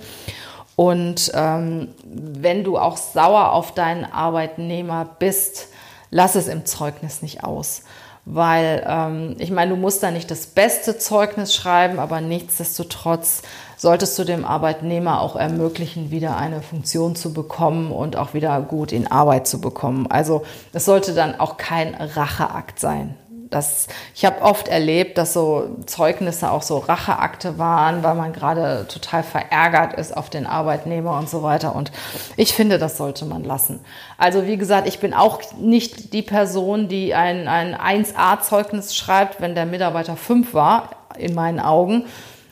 Und 0.75 1.31
ähm, 1.35 1.89
wenn 2.03 2.63
du 2.63 2.77
auch 2.77 2.97
sauer 2.97 3.51
auf 3.51 3.73
deinen 3.73 4.05
Arbeitnehmer 4.05 5.07
bist, 5.19 5.69
lass 6.15 6.35
es 6.35 6.47
im 6.47 6.65
Zeugnis 6.65 7.21
nicht 7.21 7.43
aus. 7.43 7.81
Weil 8.23 8.83
ähm, 8.87 9.35
ich 9.37 9.51
meine, 9.51 9.71
du 9.71 9.77
musst 9.77 10.01
da 10.01 10.11
nicht 10.11 10.31
das 10.31 10.47
beste 10.47 10.97
Zeugnis 10.97 11.53
schreiben, 11.53 11.99
aber 11.99 12.21
nichtsdestotrotz 12.21 13.41
solltest 13.75 14.17
du 14.17 14.23
dem 14.23 14.45
Arbeitnehmer 14.45 15.19
auch 15.19 15.35
ermöglichen, 15.35 16.11
wieder 16.11 16.37
eine 16.37 16.61
Funktion 16.61 17.17
zu 17.17 17.33
bekommen 17.33 17.91
und 17.91 18.15
auch 18.15 18.33
wieder 18.33 18.59
gut 18.61 18.93
in 18.93 19.11
Arbeit 19.11 19.45
zu 19.45 19.59
bekommen. 19.59 20.07
Also 20.09 20.43
es 20.71 20.85
sollte 20.85 21.13
dann 21.13 21.37
auch 21.37 21.57
kein 21.57 21.93
Racheakt 21.93 22.79
sein. 22.79 23.15
Das, 23.49 23.87
ich 24.15 24.25
habe 24.25 24.41
oft 24.41 24.67
erlebt, 24.67 25.17
dass 25.17 25.33
so 25.33 25.77
Zeugnisse 25.85 26.51
auch 26.51 26.63
so 26.63 26.79
Racheakte 26.79 27.59
waren, 27.59 28.03
weil 28.03 28.15
man 28.15 28.33
gerade 28.33 28.87
total 28.87 29.23
verärgert 29.23 29.93
ist 29.93 30.15
auf 30.15 30.29
den 30.29 30.47
Arbeitnehmer 30.47 31.17
und 31.17 31.29
so 31.29 31.43
weiter. 31.43 31.75
Und 31.75 31.91
ich 32.37 32.53
finde, 32.53 32.79
das 32.79 32.97
sollte 32.97 33.25
man 33.25 33.43
lassen. 33.43 33.79
Also 34.17 34.47
wie 34.47 34.57
gesagt, 34.57 34.87
ich 34.87 34.99
bin 34.99 35.13
auch 35.13 35.41
nicht 35.59 36.13
die 36.13 36.23
Person, 36.23 36.87
die 36.87 37.13
ein, 37.13 37.47
ein 37.47 37.75
1a-Zeugnis 37.75 38.95
schreibt, 38.95 39.41
wenn 39.41 39.53
der 39.53 39.65
Mitarbeiter 39.65 40.17
5 40.17 40.53
war, 40.53 40.89
in 41.17 41.35
meinen 41.35 41.59
Augen. 41.59 42.05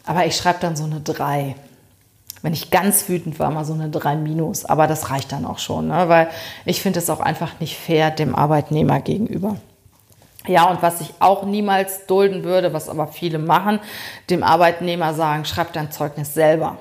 Aber 0.05 0.25
ich 0.25 0.35
schreibe 0.35 0.59
dann 0.59 0.75
so 0.75 0.83
eine 0.83 1.01
3 1.01 1.55
wenn 2.43 2.53
ich 2.53 2.71
ganz 2.71 3.07
wütend 3.07 3.39
war, 3.39 3.49
mal 3.51 3.63
so 3.63 3.73
eine 3.73 3.89
3 3.89 4.17
minus. 4.17 4.65
Aber 4.65 4.85
das 4.85 5.09
reicht 5.09 5.31
dann 5.31 5.45
auch 5.45 5.59
schon, 5.59 5.87
ne? 5.87 6.09
weil 6.09 6.29
ich 6.65 6.81
finde 6.81 6.99
es 6.99 7.09
auch 7.09 7.21
einfach 7.21 7.59
nicht 7.61 7.77
fair 7.77 8.11
dem 8.11 8.35
Arbeitnehmer 8.35 8.99
gegenüber. 8.99 9.55
Ja, 10.47 10.65
und 10.65 10.81
was 10.81 10.99
ich 11.01 11.13
auch 11.19 11.43
niemals 11.43 12.05
dulden 12.05 12.43
würde, 12.43 12.73
was 12.73 12.89
aber 12.89 13.07
viele 13.07 13.39
machen, 13.39 13.79
dem 14.29 14.43
Arbeitnehmer 14.43 15.13
sagen, 15.13 15.45
schreib 15.45 15.71
dein 15.73 15.91
Zeugnis 15.91 16.33
selber. 16.33 16.77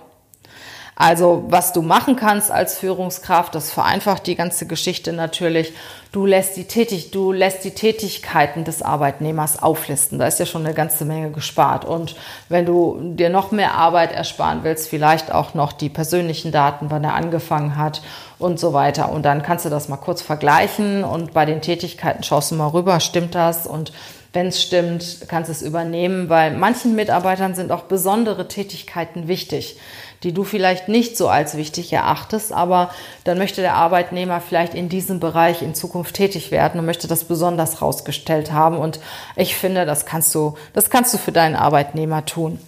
Also 0.95 1.45
was 1.49 1.73
du 1.73 1.81
machen 1.81 2.17
kannst 2.17 2.51
als 2.51 2.79
Führungskraft, 2.79 3.55
das 3.55 3.73
vereinfacht 3.73 4.27
die 4.27 4.37
ganze 4.37 4.67
Geschichte 4.67 5.13
natürlich. 5.13 5.73
Du 6.13 6.27
lässt 6.27 6.57
die, 6.59 6.65
Tätig 6.65 7.11
du 7.11 7.33
lässt 7.33 7.65
die 7.65 7.71
Tätigkeiten 7.71 8.65
des 8.65 8.83
Arbeitnehmers 8.83 9.63
auflisten. 9.63 10.19
Da 10.19 10.27
ist 10.27 10.39
ja 10.39 10.45
schon 10.45 10.67
eine 10.67 10.75
ganze 10.75 11.07
Menge 11.07 11.31
gespart. 11.31 11.87
Und 11.87 12.15
wenn 12.51 12.67
du 12.67 13.01
dir 13.15 13.31
noch 13.31 13.51
mehr 13.53 13.75
Arbeit 13.75 14.13
ersparen 14.13 14.65
willst, 14.65 14.89
vielleicht 14.89 15.33
auch 15.33 15.55
noch 15.55 15.73
die 15.73 15.89
persönlichen 15.89 16.53
Daten, 16.53 16.91
wann 16.91 17.05
er 17.05 17.15
angefangen 17.15 17.77
hat 17.77 18.03
und 18.43 18.59
so 18.59 18.73
weiter. 18.73 19.11
Und 19.11 19.25
dann 19.25 19.43
kannst 19.43 19.65
du 19.65 19.71
das 19.71 19.89
mal 19.89 19.97
kurz 19.97 20.21
vergleichen 20.23 21.05
und 21.05 21.33
bei 21.33 21.45
den 21.45 21.63
Tätigkeiten 21.63 22.23
schaust 22.23 22.51
du 22.51 22.57
mal 22.57 22.69
rüber, 22.69 23.01
stimmt 23.01 23.35
das? 23.35 23.67
Und 23.67 23.93
wenn 24.33 24.47
es 24.47 24.61
stimmt, 24.63 25.19
kannst 25.29 25.49
du 25.49 25.53
es 25.53 25.63
übernehmen, 25.63 26.29
weil 26.29 26.57
manchen 26.57 26.95
Mitarbeitern 26.95 27.55
sind 27.55 27.71
auch 27.71 27.83
besondere 27.83 28.49
Tätigkeiten 28.49 29.29
wichtig 29.29 29.77
die 30.23 30.33
du 30.33 30.45
vielleicht 30.45 30.89
nicht 30.89 31.17
so 31.17 31.29
als 31.29 31.57
wichtig 31.57 31.93
erachtest, 31.93 32.53
aber 32.53 32.91
dann 33.25 33.39
möchte 33.39 33.61
der 33.61 33.75
Arbeitnehmer 33.75 34.41
vielleicht 34.41 34.75
in 34.75 34.89
diesem 34.89 35.21
Bereich 35.21 35.63
in 35.63 35.75
Zukunft 35.75 36.15
tätig 36.15 36.51
werden 36.51 36.79
und 36.81 36.87
möchte 36.87 37.09
das 37.09 37.25
besonders 37.25 37.83
rausgestellt 37.83 38.53
haben. 38.53 38.79
Und 38.79 39.01
ich 39.37 39.57
finde, 39.57 39.87
das 39.87 40.07
kannst 40.07 40.35
du, 40.35 40.55
das 40.73 40.91
kannst 40.91 41.13
du 41.15 41.19
für 41.19 41.33
deinen 41.33 41.57
Arbeitnehmer 41.57 42.25
tun. 42.25 42.59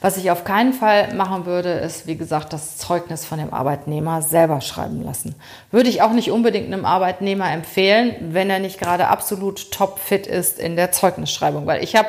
Was 0.00 0.16
ich 0.16 0.30
auf 0.30 0.44
keinen 0.44 0.72
Fall 0.72 1.12
machen 1.14 1.44
würde, 1.44 1.70
ist, 1.70 2.06
wie 2.06 2.16
gesagt, 2.16 2.52
das 2.52 2.76
Zeugnis 2.76 3.24
von 3.24 3.38
dem 3.38 3.52
Arbeitnehmer 3.52 4.22
selber 4.22 4.60
schreiben 4.60 5.02
lassen. 5.02 5.34
Würde 5.72 5.88
ich 5.88 6.02
auch 6.02 6.12
nicht 6.12 6.30
unbedingt 6.30 6.66
einem 6.66 6.84
Arbeitnehmer 6.84 7.50
empfehlen, 7.50 8.14
wenn 8.32 8.48
er 8.48 8.60
nicht 8.60 8.78
gerade 8.78 9.08
absolut 9.08 9.72
topfit 9.72 10.28
ist 10.28 10.60
in 10.60 10.76
der 10.76 10.92
Zeugnisschreibung. 10.92 11.66
Weil 11.66 11.82
ich 11.82 11.96
habe 11.96 12.08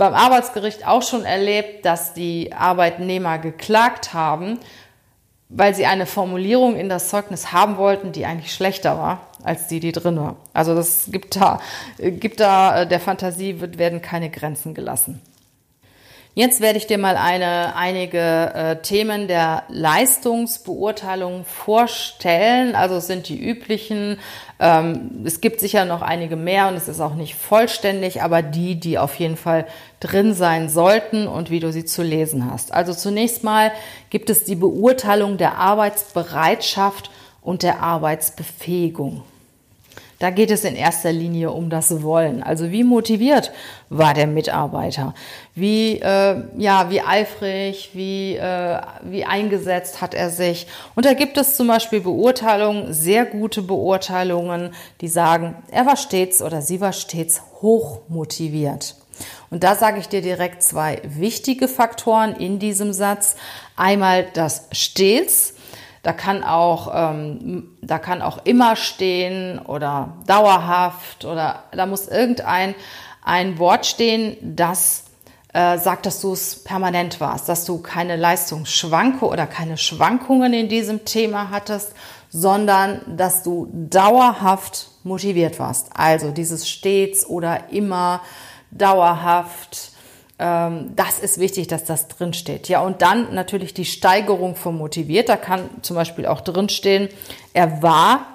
beim 0.00 0.14
Arbeitsgericht 0.14 0.86
auch 0.86 1.02
schon 1.02 1.26
erlebt, 1.26 1.84
dass 1.84 2.14
die 2.14 2.54
Arbeitnehmer 2.54 3.38
geklagt 3.38 4.14
haben, 4.14 4.58
weil 5.50 5.74
sie 5.74 5.84
eine 5.84 6.06
Formulierung 6.06 6.74
in 6.76 6.88
das 6.88 7.10
Zeugnis 7.10 7.52
haben 7.52 7.76
wollten, 7.76 8.10
die 8.10 8.24
eigentlich 8.24 8.54
schlechter 8.54 8.96
war 8.96 9.20
als 9.42 9.66
die, 9.66 9.78
die 9.78 9.92
drin 9.92 10.18
war. 10.18 10.36
Also 10.54 10.74
das 10.74 11.10
gibt 11.12 11.36
da, 11.36 11.60
gibt 11.98 12.40
da 12.40 12.86
der 12.86 12.98
Fantasie 12.98 13.60
wird, 13.60 13.76
werden 13.76 14.00
keine 14.00 14.30
Grenzen 14.30 14.72
gelassen. 14.72 15.20
Jetzt 16.34 16.60
werde 16.60 16.78
ich 16.78 16.86
dir 16.86 16.96
mal 16.96 17.16
eine, 17.16 17.74
einige 17.74 18.18
äh, 18.54 18.76
Themen 18.76 19.26
der 19.26 19.64
Leistungsbeurteilung 19.68 21.44
vorstellen. 21.44 22.76
Also 22.76 22.96
es 22.96 23.08
sind 23.08 23.28
die 23.28 23.38
üblichen. 23.38 24.18
Ähm, 24.60 25.22
es 25.24 25.40
gibt 25.40 25.58
sicher 25.58 25.84
noch 25.84 26.02
einige 26.02 26.36
mehr 26.36 26.68
und 26.68 26.74
es 26.76 26.86
ist 26.86 27.00
auch 27.00 27.14
nicht 27.14 27.34
vollständig, 27.34 28.22
aber 28.22 28.42
die, 28.42 28.78
die 28.78 28.96
auf 28.96 29.16
jeden 29.16 29.36
Fall 29.36 29.66
drin 30.00 30.34
sein 30.34 30.68
sollten 30.68 31.28
und 31.28 31.50
wie 31.50 31.60
du 31.60 31.70
sie 31.72 31.84
zu 31.84 32.02
lesen 32.02 32.50
hast. 32.50 32.72
Also 32.72 32.94
zunächst 32.94 33.44
mal 33.44 33.70
gibt 34.08 34.30
es 34.30 34.44
die 34.44 34.56
Beurteilung 34.56 35.36
der 35.36 35.58
Arbeitsbereitschaft 35.58 37.10
und 37.42 37.62
der 37.62 37.80
Arbeitsbefähigung. 37.80 39.22
Da 40.20 40.28
geht 40.28 40.50
es 40.50 40.64
in 40.64 40.76
erster 40.76 41.12
Linie 41.12 41.50
um 41.50 41.70
das 41.70 42.02
Wollen. 42.02 42.42
Also 42.42 42.70
wie 42.70 42.84
motiviert 42.84 43.52
war 43.88 44.12
der 44.12 44.26
Mitarbeiter? 44.26 45.14
Wie, 45.54 45.98
äh, 45.98 46.42
ja, 46.58 46.90
wie 46.90 47.00
eifrig, 47.00 47.90
wie, 47.94 48.36
äh, 48.36 48.82
wie 49.02 49.24
eingesetzt 49.24 50.02
hat 50.02 50.12
er 50.12 50.28
sich? 50.28 50.66
Und 50.94 51.06
da 51.06 51.14
gibt 51.14 51.38
es 51.38 51.56
zum 51.56 51.68
Beispiel 51.68 52.02
Beurteilungen, 52.02 52.92
sehr 52.92 53.24
gute 53.24 53.62
Beurteilungen, 53.62 54.74
die 55.00 55.08
sagen, 55.08 55.56
er 55.70 55.86
war 55.86 55.96
stets 55.96 56.42
oder 56.42 56.60
sie 56.60 56.82
war 56.82 56.92
stets 56.92 57.40
hoch 57.62 58.00
motiviert. 58.08 58.99
Und 59.50 59.64
da 59.64 59.74
sage 59.74 60.00
ich 60.00 60.08
dir 60.08 60.22
direkt 60.22 60.62
zwei 60.62 61.00
wichtige 61.04 61.68
Faktoren 61.68 62.34
in 62.34 62.58
diesem 62.58 62.92
Satz. 62.92 63.36
Einmal 63.76 64.26
das 64.34 64.68
stets 64.72 65.54
da 66.02 66.12
kann 66.12 66.42
auch, 66.42 66.90
ähm, 66.94 67.76
da 67.82 67.98
kann 67.98 68.22
auch 68.22 68.38
immer 68.44 68.76
stehen 68.76 69.58
oder 69.58 70.14
dauerhaft 70.26 71.24
oder 71.24 71.64
da 71.72 71.86
muss 71.86 72.08
irgendein 72.08 72.74
ein 73.22 73.58
Wort 73.58 73.84
stehen, 73.84 74.36
das 74.40 75.04
äh, 75.52 75.76
sagt, 75.76 76.06
dass 76.06 76.22
du 76.22 76.32
es 76.32 76.64
permanent 76.64 77.20
warst, 77.20 77.50
dass 77.50 77.66
du 77.66 77.78
keine 77.78 78.16
Leistungsschwanke 78.16 79.26
oder 79.26 79.46
keine 79.46 79.76
Schwankungen 79.76 80.54
in 80.54 80.68
diesem 80.70 81.04
Thema 81.04 81.50
hattest, 81.50 81.92
sondern 82.30 83.02
dass 83.16 83.42
du 83.42 83.68
dauerhaft 83.70 84.88
motiviert 85.04 85.58
warst. 85.58 85.90
Also 85.94 86.30
dieses 86.30 86.66
stets 86.66 87.26
oder 87.26 87.70
immer 87.70 88.22
dauerhaft 88.70 89.90
ähm, 90.40 90.92
das 90.96 91.18
ist 91.18 91.38
wichtig, 91.38 91.66
dass 91.66 91.84
das 91.84 92.08
drinsteht. 92.08 92.68
Ja, 92.68 92.80
und 92.80 93.02
dann 93.02 93.34
natürlich 93.34 93.74
die 93.74 93.84
Steigerung 93.84 94.56
vom 94.56 94.78
motiviert. 94.78 95.28
Da 95.28 95.36
kann 95.36 95.68
zum 95.82 95.96
Beispiel 95.96 96.26
auch 96.26 96.40
drinstehen, 96.40 97.10
er 97.52 97.82
war 97.82 98.26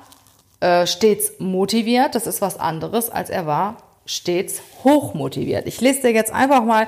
äh, 0.60 0.86
stets 0.86 1.34
motiviert. 1.40 2.14
Das 2.14 2.28
ist 2.28 2.42
was 2.42 2.60
anderes, 2.60 3.10
als 3.10 3.32
er 3.32 3.48
war 3.48 3.78
stets 4.06 4.62
hochmotiviert. 4.84 5.66
Ich 5.66 5.82
lese 5.82 6.04
dir 6.04 6.12
jetzt 6.12 6.32
einfach 6.32 6.64
mal 6.64 6.88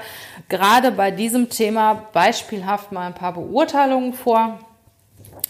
gerade 0.49 0.91
bei 0.91 1.09
diesem 1.09 1.49
Thema 1.49 2.05
beispielhaft 2.13 2.91
mal 2.91 3.07
ein 3.07 3.15
paar 3.15 3.33
Beurteilungen 3.33 4.13
vor. 4.13 4.59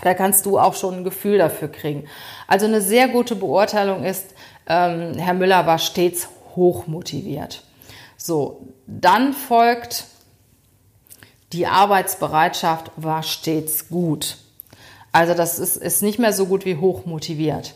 Da 0.02 0.14
kannst 0.14 0.46
du 0.46 0.58
auch 0.58 0.76
schon 0.76 0.96
ein 0.96 1.04
Gefühl 1.04 1.40
dafür 1.40 1.68
kriegen. 1.68 2.06
Also 2.48 2.68
eine 2.68 2.80
sehr 2.80 3.10
gute 3.10 3.36
Beurteilung 3.36 4.06
ist, 4.06 4.34
ähm, 4.68 5.16
Herr 5.18 5.34
Müller 5.34 5.66
war 5.66 5.78
stets 5.78 6.30
hochmotiviert. 6.56 7.64
So, 8.18 8.68
dann 8.88 9.34
folgt, 9.34 10.06
die 11.54 11.68
Arbeitsbereitschaft 11.68 12.92
war 12.98 13.24
stets 13.24 13.88
gut. 13.90 14.38
Also 15.12 15.34
das 15.34 15.60
ist, 15.60 15.78
ist 15.78 16.04
nicht 16.04 16.20
mehr 16.20 16.34
so 16.34 16.48
gut 16.48 16.66
wie 16.66 16.76
hoch 16.76 17.06
motiviert. 17.06 17.74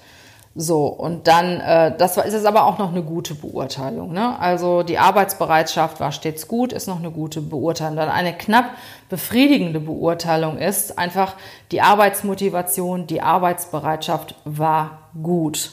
So, 0.53 0.87
und 0.87 1.27
dann, 1.27 1.61
äh, 1.61 1.95
das 1.97 2.17
ist 2.17 2.33
es 2.33 2.43
aber 2.43 2.65
auch 2.65 2.77
noch 2.77 2.91
eine 2.91 3.03
gute 3.03 3.35
Beurteilung. 3.35 4.11
Ne? 4.11 4.37
Also 4.37 4.83
die 4.83 4.97
Arbeitsbereitschaft 4.97 6.01
war 6.01 6.11
stets 6.11 6.49
gut, 6.49 6.73
ist 6.73 6.87
noch 6.87 6.99
eine 6.99 7.11
gute 7.11 7.39
Beurteilung. 7.39 7.95
Dann 7.95 8.09
eine 8.09 8.37
knapp 8.37 8.71
befriedigende 9.07 9.79
Beurteilung 9.79 10.57
ist 10.57 10.97
einfach 10.99 11.35
die 11.71 11.81
Arbeitsmotivation, 11.81 13.07
die 13.07 13.21
Arbeitsbereitschaft 13.21 14.35
war 14.43 15.09
gut. 15.23 15.71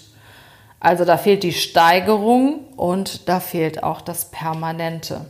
Also 0.80 1.04
da 1.04 1.16
fehlt 1.16 1.42
die 1.42 1.52
Steigerung 1.52 2.60
und 2.76 3.28
da 3.28 3.40
fehlt 3.40 3.82
auch 3.82 4.00
das 4.00 4.26
Permanente. 4.26 5.26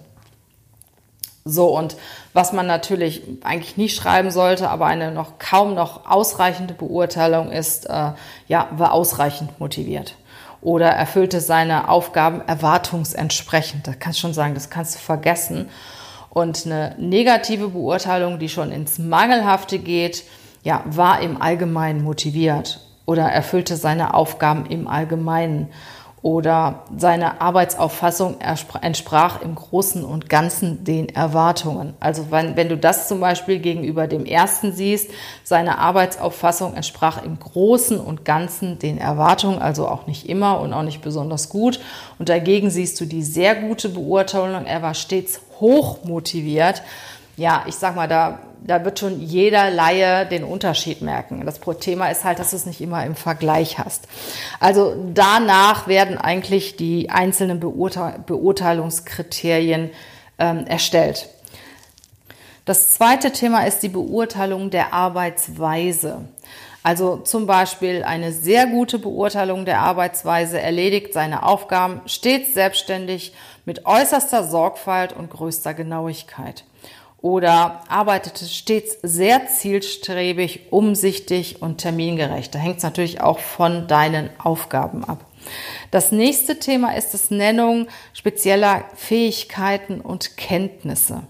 So, 1.45 1.75
und 1.75 1.97
was 2.35 2.53
man 2.53 2.67
natürlich 2.67 3.23
eigentlich 3.43 3.79
nicht 3.79 3.97
schreiben 3.97 4.31
sollte, 4.31 4.69
aber 4.69 4.85
eine 4.85 5.11
noch 5.11 5.39
kaum 5.39 5.75
noch 5.75 6.05
ausreichende 6.09 6.75
Beurteilung 6.75 7.51
ist, 7.51 7.87
äh, 7.87 8.13
ja, 8.49 8.69
war 8.73 8.93
ausreichend 8.93 9.59
motiviert 9.59 10.15
oder 10.61 10.89
erfüllte 10.89 11.41
seine 11.41 11.89
Aufgaben 11.89 12.43
erwartungsentsprechend. 12.47 13.87
Da 13.87 13.95
kannst 13.95 14.19
du 14.19 14.23
schon 14.23 14.35
sagen, 14.35 14.55
das 14.55 14.69
kannst 14.69 14.97
du 14.97 14.99
vergessen. 14.99 15.71
Und 16.29 16.67
eine 16.67 16.95
negative 16.99 17.69
Beurteilung, 17.69 18.39
die 18.39 18.49
schon 18.49 18.71
ins 18.71 18.99
Mangelhafte 18.99 19.79
geht, 19.79 20.25
ja, 20.63 20.83
war 20.85 21.21
im 21.23 21.41
Allgemeinen 21.41 22.03
motiviert 22.03 22.81
oder 23.09 23.23
erfüllte 23.23 23.77
seine 23.77 24.13
Aufgaben 24.13 24.67
im 24.67 24.87
Allgemeinen 24.87 25.71
oder 26.21 26.83
seine 26.95 27.41
Arbeitsauffassung 27.41 28.37
entsprach 28.83 29.41
im 29.41 29.55
Großen 29.55 30.05
und 30.05 30.29
Ganzen 30.29 30.85
den 30.85 31.09
Erwartungen. 31.09 31.95
Also 32.01 32.31
wenn, 32.31 32.55
wenn 32.55 32.69
du 32.69 32.77
das 32.77 33.09
zum 33.09 33.21
Beispiel 33.21 33.61
gegenüber 33.61 34.09
dem 34.09 34.27
ersten 34.27 34.75
siehst, 34.75 35.11
seine 35.43 35.79
Arbeitsauffassung 35.79 36.75
entsprach 36.75 37.25
im 37.25 37.39
Großen 37.39 37.99
und 37.99 38.27
Ganzen 38.27 38.79
den 38.79 38.99
Erwartungen, 38.99 39.59
also 39.59 39.89
auch 39.89 40.07
nicht 40.07 40.29
immer 40.29 40.61
und 40.61 40.75
auch 40.75 40.83
nicht 40.83 41.01
besonders 41.01 41.49
gut. 41.49 41.81
Und 42.19 42.29
dagegen 42.29 42.69
siehst 42.69 43.01
du 43.01 43.07
die 43.07 43.23
sehr 43.23 43.55
gute 43.55 43.89
Beurteilung, 43.89 44.67
er 44.67 44.83
war 44.83 44.93
stets 44.93 45.41
hoch 45.61 46.05
motiviert. 46.05 46.83
Ja, 47.39 47.63
ich 47.67 47.77
sag 47.77 47.97
mal, 47.97 48.09
da 48.09 48.41
da 48.65 48.85
wird 48.85 48.99
schon 48.99 49.21
jeder 49.21 49.71
Laie 49.71 50.27
den 50.27 50.45
Unterschied 50.45 51.03
merken. 51.03 51.45
Das 51.45 51.61
Thema 51.81 52.09
ist 52.11 52.25
halt, 52.25 52.39
dass 52.39 52.51
du 52.51 52.57
es 52.57 52.67
nicht 52.67 52.81
immer 52.81 53.05
im 53.05 53.15
Vergleich 53.15 53.79
hast. 53.79 54.09
Also 54.61 54.95
danach 55.15 55.87
werden 55.89 56.19
eigentlich 56.19 56.77
die 56.77 57.11
einzelnen 57.11 57.61
Beurteil 57.61 58.19
Beurteilungskriterien 58.27 59.91
ähm, 60.39 60.67
erstellt. 60.67 61.29
Das 62.65 62.93
zweite 62.93 63.33
Thema 63.33 63.67
ist 63.67 63.83
die 63.83 63.89
Beurteilung 63.89 64.71
der 64.71 64.93
Arbeitsweise. 64.93 66.29
Also 66.83 67.17
zum 67.17 67.47
Beispiel 67.47 68.03
eine 68.03 68.33
sehr 68.33 68.67
gute 68.67 68.99
Beurteilung 68.99 69.65
der 69.65 69.81
Arbeitsweise 69.81 70.61
erledigt 70.61 71.13
seine 71.13 71.43
Aufgaben 71.43 72.01
stets 72.07 72.55
selbstständig 72.55 73.33
mit 73.65 73.85
äußerster 73.85 74.45
Sorgfalt 74.45 75.13
und 75.13 75.31
größter 75.31 75.75
Genauigkeit. 75.75 76.65
Oder 77.21 77.83
arbeitete 77.89 78.45
stets 78.45 78.99
sehr 79.03 79.49
zielstrebig, 79.49 80.69
umsichtig 80.71 81.61
und 81.61 81.79
termingerecht. 81.79 82.55
Da 82.55 82.59
hängt 82.59 82.79
es 82.79 82.85
natürlich 82.85 83.21
auch 83.21 83.41
von 83.41 83.89
deinen 83.89 84.31
Aufgaben 84.39 85.05
ab. 85.05 85.25
Das 85.91 86.13
nächste 86.13 86.59
Thema 86.59 86.95
ist 86.97 87.15
das 87.15 87.31
Nennung 87.31 87.89
spezieller 88.13 88.85
Fähigkeiten 88.95 90.01
und 90.01 90.37
Kenntnisse. 90.37 91.23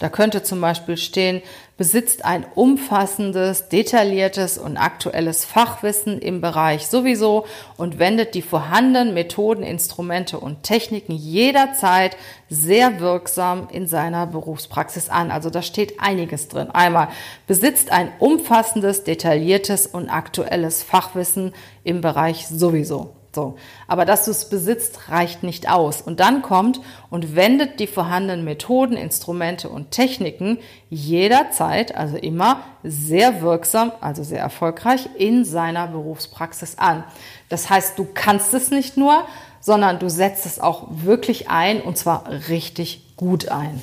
Da 0.00 0.08
könnte 0.08 0.42
zum 0.42 0.62
Beispiel 0.62 0.96
stehen, 0.96 1.42
besitzt 1.76 2.24
ein 2.24 2.46
umfassendes, 2.54 3.68
detailliertes 3.68 4.56
und 4.56 4.78
aktuelles 4.78 5.44
Fachwissen 5.44 6.18
im 6.18 6.40
Bereich 6.40 6.86
sowieso 6.86 7.44
und 7.76 7.98
wendet 7.98 8.34
die 8.34 8.40
vorhandenen 8.42 9.12
Methoden, 9.12 9.62
Instrumente 9.62 10.40
und 10.40 10.62
Techniken 10.62 11.12
jederzeit 11.12 12.16
sehr 12.48 12.98
wirksam 12.98 13.68
in 13.70 13.86
seiner 13.86 14.26
Berufspraxis 14.26 15.10
an. 15.10 15.30
Also 15.30 15.50
da 15.50 15.60
steht 15.60 16.00
einiges 16.00 16.48
drin. 16.48 16.70
Einmal 16.70 17.08
besitzt 17.46 17.92
ein 17.92 18.10
umfassendes, 18.18 19.04
detailliertes 19.04 19.86
und 19.86 20.08
aktuelles 20.08 20.82
Fachwissen 20.82 21.52
im 21.84 22.00
Bereich 22.00 22.46
sowieso. 22.48 23.19
So. 23.32 23.56
Aber 23.86 24.04
dass 24.04 24.24
du 24.24 24.32
es 24.32 24.48
besitzt, 24.48 25.08
reicht 25.08 25.44
nicht 25.44 25.70
aus. 25.70 26.02
Und 26.02 26.18
dann 26.18 26.42
kommt 26.42 26.80
und 27.10 27.36
wendet 27.36 27.78
die 27.78 27.86
vorhandenen 27.86 28.44
Methoden, 28.44 28.96
Instrumente 28.96 29.68
und 29.68 29.92
Techniken 29.92 30.58
jederzeit, 30.88 31.94
also 31.94 32.16
immer 32.16 32.62
sehr 32.82 33.40
wirksam, 33.40 33.92
also 34.00 34.24
sehr 34.24 34.40
erfolgreich 34.40 35.08
in 35.16 35.44
seiner 35.44 35.86
Berufspraxis 35.86 36.78
an. 36.78 37.04
Das 37.48 37.70
heißt, 37.70 37.98
du 37.98 38.08
kannst 38.12 38.52
es 38.52 38.70
nicht 38.72 38.96
nur, 38.96 39.24
sondern 39.60 40.00
du 40.00 40.08
setzt 40.08 40.46
es 40.46 40.58
auch 40.58 40.88
wirklich 40.90 41.48
ein 41.48 41.82
und 41.82 41.96
zwar 41.96 42.24
richtig 42.48 43.16
gut 43.16 43.48
ein. 43.48 43.80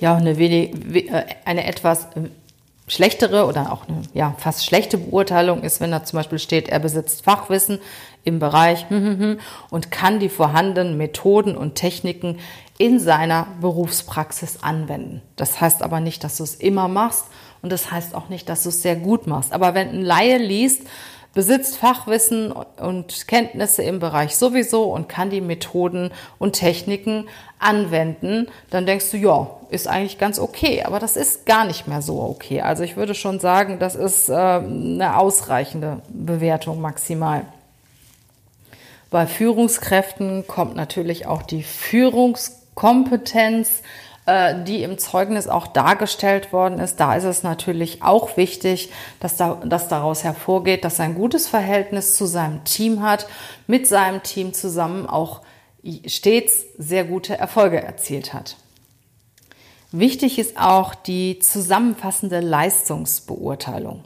Ja, 0.00 0.16
eine, 0.16 0.30
äh, 0.30 1.24
eine 1.44 1.66
etwas 1.66 2.08
schlechtere 2.86 3.46
oder 3.46 3.72
auch 3.72 3.88
eine 3.88 4.02
ja, 4.12 4.34
fast 4.38 4.64
schlechte 4.64 4.98
Beurteilung 4.98 5.62
ist, 5.62 5.80
wenn 5.80 5.90
da 5.90 6.04
zum 6.04 6.18
Beispiel 6.18 6.38
steht, 6.38 6.68
er 6.68 6.80
besitzt 6.80 7.24
Fachwissen 7.24 7.78
im 8.24 8.38
Bereich 8.38 8.86
und 9.70 9.90
kann 9.90 10.20
die 10.20 10.28
vorhandenen 10.28 10.96
Methoden 10.96 11.56
und 11.56 11.76
Techniken 11.76 12.38
in 12.76 12.98
seiner 12.98 13.46
Berufspraxis 13.60 14.62
anwenden. 14.62 15.22
Das 15.36 15.60
heißt 15.60 15.82
aber 15.82 16.00
nicht, 16.00 16.24
dass 16.24 16.36
du 16.36 16.42
es 16.42 16.56
immer 16.56 16.88
machst 16.88 17.26
und 17.62 17.70
das 17.70 17.90
heißt 17.90 18.14
auch 18.14 18.28
nicht, 18.28 18.48
dass 18.48 18.64
du 18.64 18.68
es 18.68 18.82
sehr 18.82 18.96
gut 18.96 19.26
machst. 19.26 19.52
Aber 19.52 19.74
wenn 19.74 19.88
ein 19.88 20.02
Laie 20.02 20.38
liest, 20.38 20.82
besitzt 21.34 21.76
Fachwissen 21.76 22.52
und 22.52 23.26
Kenntnisse 23.26 23.82
im 23.82 23.98
Bereich 23.98 24.36
sowieso 24.36 24.84
und 24.84 25.08
kann 25.08 25.30
die 25.30 25.40
Methoden 25.40 26.12
und 26.38 26.52
Techniken 26.52 27.26
anwenden, 27.58 28.46
dann 28.70 28.86
denkst 28.86 29.10
du, 29.10 29.16
ja, 29.16 29.50
ist 29.70 29.88
eigentlich 29.88 30.18
ganz 30.18 30.38
okay. 30.38 30.84
Aber 30.84 31.00
das 31.00 31.16
ist 31.16 31.46
gar 31.46 31.64
nicht 31.64 31.88
mehr 31.88 32.02
so 32.02 32.22
okay. 32.22 32.60
Also 32.60 32.84
ich 32.84 32.96
würde 32.96 33.14
schon 33.14 33.40
sagen, 33.40 33.78
das 33.78 33.96
ist 33.96 34.28
äh, 34.28 34.34
eine 34.34 35.18
ausreichende 35.18 36.02
Bewertung 36.08 36.80
maximal. 36.80 37.46
Bei 39.10 39.26
Führungskräften 39.26 40.46
kommt 40.46 40.76
natürlich 40.76 41.26
auch 41.26 41.42
die 41.42 41.62
Führungskompetenz 41.62 43.82
die 44.26 44.82
im 44.82 44.96
Zeugnis 44.96 45.48
auch 45.48 45.66
dargestellt 45.66 46.52
worden 46.52 46.78
ist, 46.78 46.98
da 46.98 47.14
ist 47.14 47.24
es 47.24 47.42
natürlich 47.42 48.02
auch 48.02 48.38
wichtig, 48.38 48.90
dass, 49.20 49.36
da, 49.36 49.60
dass 49.64 49.88
daraus 49.88 50.24
hervorgeht, 50.24 50.84
dass 50.84 50.98
er 50.98 51.06
ein 51.06 51.14
gutes 51.14 51.46
Verhältnis 51.46 52.16
zu 52.16 52.24
seinem 52.24 52.64
Team 52.64 53.02
hat, 53.02 53.26
mit 53.66 53.86
seinem 53.86 54.22
Team 54.22 54.54
zusammen 54.54 55.06
auch 55.06 55.42
stets 56.06 56.64
sehr 56.78 57.04
gute 57.04 57.36
Erfolge 57.36 57.82
erzielt 57.82 58.32
hat. 58.32 58.56
Wichtig 59.92 60.38
ist 60.38 60.58
auch 60.58 60.94
die 60.94 61.38
zusammenfassende 61.38 62.40
Leistungsbeurteilung. 62.40 64.04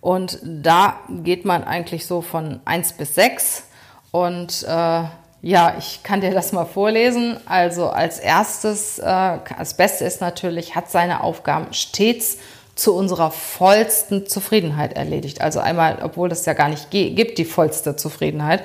Und 0.00 0.40
da 0.42 1.00
geht 1.22 1.44
man 1.44 1.62
eigentlich 1.62 2.06
so 2.06 2.22
von 2.22 2.60
1 2.64 2.94
bis 2.94 3.14
6 3.14 3.64
und 4.10 4.64
äh, 4.66 5.04
ja, 5.42 5.74
ich 5.78 6.02
kann 6.02 6.20
dir 6.20 6.32
das 6.32 6.52
mal 6.52 6.66
vorlesen. 6.66 7.38
Also 7.46 7.88
als 7.88 8.18
erstes, 8.18 8.98
äh, 8.98 9.38
das 9.58 9.74
Beste 9.74 10.04
ist 10.04 10.20
natürlich, 10.20 10.74
hat 10.74 10.90
seine 10.90 11.22
Aufgaben 11.22 11.72
stets 11.72 12.38
zu 12.74 12.94
unserer 12.94 13.30
vollsten 13.30 14.26
Zufriedenheit 14.26 14.94
erledigt. 14.94 15.40
Also 15.40 15.60
einmal, 15.60 15.98
obwohl 16.02 16.30
es 16.32 16.46
ja 16.46 16.52
gar 16.52 16.68
nicht 16.68 16.90
gibt, 16.90 17.38
die 17.38 17.44
vollste 17.44 17.96
Zufriedenheit, 17.96 18.64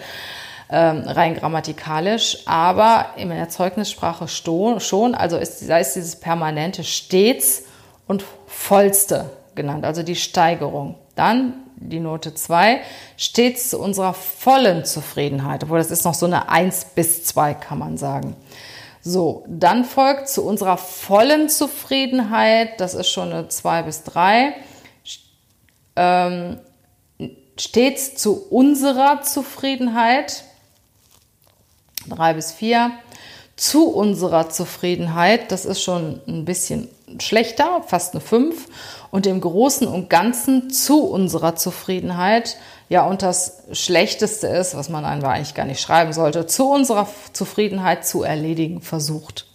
ähm, 0.70 1.04
rein 1.06 1.36
grammatikalisch, 1.36 2.40
aber 2.46 3.08
in 3.18 3.30
der 3.30 3.50
Zeugnissprache 3.50 4.28
schon, 4.28 5.16
also 5.16 5.38
ist, 5.38 5.70
da 5.70 5.78
ist 5.78 5.94
dieses 5.94 6.16
permanente 6.16 6.84
stets 6.84 7.64
und 8.08 8.24
vollste 8.48 9.30
genannt, 9.54 9.86
also 9.86 10.02
die 10.02 10.16
Steigerung. 10.16 10.96
Dann 11.16 11.65
die 11.78 12.00
Note 12.00 12.34
2, 12.34 12.82
stets 13.18 13.70
zu 13.70 13.80
unserer 13.80 14.14
vollen 14.14 14.86
Zufriedenheit, 14.86 15.64
obwohl 15.64 15.78
das 15.78 15.92
ist 15.92 16.06
noch 16.06 16.14
so 16.14 16.26
eine 16.26 16.50
1 16.50 16.88
bis 16.96 17.26
2, 17.26 17.54
kann 17.54 17.80
man 17.80 17.98
sagen. 17.98 18.36
So, 19.02 19.46
dann 19.48 19.86
folgt 19.86 20.30
zu 20.30 20.44
unserer 20.44 20.78
vollen 20.78 21.48
Zufriedenheit, 21.50 22.80
das 22.80 22.96
ist 22.96 23.10
schon 23.10 23.32
eine 23.32 23.48
2 23.48 23.84
bis 23.84 24.04
3, 24.04 24.56
ähm, 25.96 26.60
stets 27.60 28.16
zu 28.16 28.48
unserer 28.50 29.22
Zufriedenheit, 29.22 30.44
3 32.10 32.34
bis 32.34 32.52
4, 32.52 32.92
zu 33.56 33.88
unserer 33.88 34.50
Zufriedenheit, 34.50 35.52
das 35.52 35.66
ist 35.66 35.82
schon 35.82 36.20
ein 36.28 36.44
bisschen 36.44 36.90
schlechter, 37.20 37.84
fast 37.88 38.14
eine 38.14 38.22
5 38.22 38.68
und 39.16 39.26
im 39.28 39.40
Großen 39.40 39.88
und 39.88 40.10
Ganzen 40.10 40.70
zu 40.70 41.06
unserer 41.06 41.56
Zufriedenheit. 41.56 42.58
Ja, 42.90 43.06
und 43.06 43.22
das 43.22 43.64
Schlechteste 43.72 44.48
ist, 44.48 44.76
was 44.76 44.90
man 44.90 45.06
einfach 45.06 45.30
eigentlich 45.30 45.54
gar 45.54 45.64
nicht 45.64 45.80
schreiben 45.80 46.12
sollte, 46.12 46.48
zu 46.48 46.70
unserer 46.70 47.08
Zufriedenheit 47.32 48.06
zu 48.06 48.24
erledigen 48.24 48.82
versucht. 48.82 49.48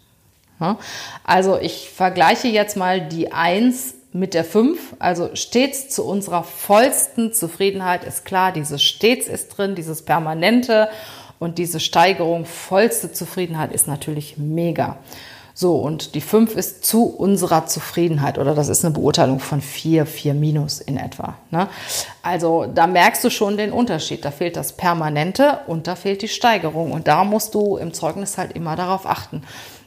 Also 1.24 1.58
ich 1.58 1.90
vergleiche 1.90 2.48
jetzt 2.48 2.78
mal 2.78 3.02
die 3.02 3.32
1 3.32 3.96
mit 4.14 4.32
der 4.32 4.46
5, 4.46 4.96
also 4.98 5.28
stets 5.34 5.90
zu 5.90 6.06
unserer 6.06 6.42
vollsten 6.42 7.34
Zufriedenheit 7.34 8.02
ist 8.04 8.24
klar, 8.24 8.52
dieses 8.52 8.82
stets 8.82 9.28
ist 9.28 9.48
drin, 9.48 9.74
dieses 9.74 10.06
permanente 10.06 10.88
und 11.38 11.58
diese 11.58 11.80
Steigerung 11.80 12.46
vollste 12.46 13.12
Zufriedenheit 13.12 13.72
ist 13.72 13.86
natürlich 13.86 14.38
mega. 14.38 14.96
So, 15.60 15.76
und 15.76 16.14
die 16.14 16.22
5 16.22 16.56
ist 16.56 16.86
zu 16.86 17.04
unserer 17.04 17.66
Zufriedenheit 17.66 18.38
oder 18.38 18.54
das 18.54 18.70
ist 18.70 18.82
eine 18.82 18.94
Beurteilung 18.94 19.40
von 19.40 19.60
4, 19.60 20.06
4 20.06 20.32
minus 20.32 20.80
in 20.80 20.96
etwa. 20.96 21.34
Ne? 21.50 21.68
Also 22.22 22.64
da 22.64 22.86
merkst 22.86 23.22
du 23.22 23.28
schon 23.28 23.58
den 23.58 23.70
Unterschied. 23.70 24.24
Da 24.24 24.30
fehlt 24.30 24.56
das 24.56 24.72
Permanente 24.72 25.58
und 25.66 25.86
da 25.86 25.96
fehlt 25.96 26.22
die 26.22 26.28
Steigerung. 26.28 26.92
Und 26.92 27.08
da 27.08 27.24
musst 27.24 27.54
du 27.54 27.76
im 27.76 27.92
Zeugnis 27.92 28.38
halt 28.38 28.52
immer 28.52 28.74
darauf 28.74 29.04
achten. 29.04 29.42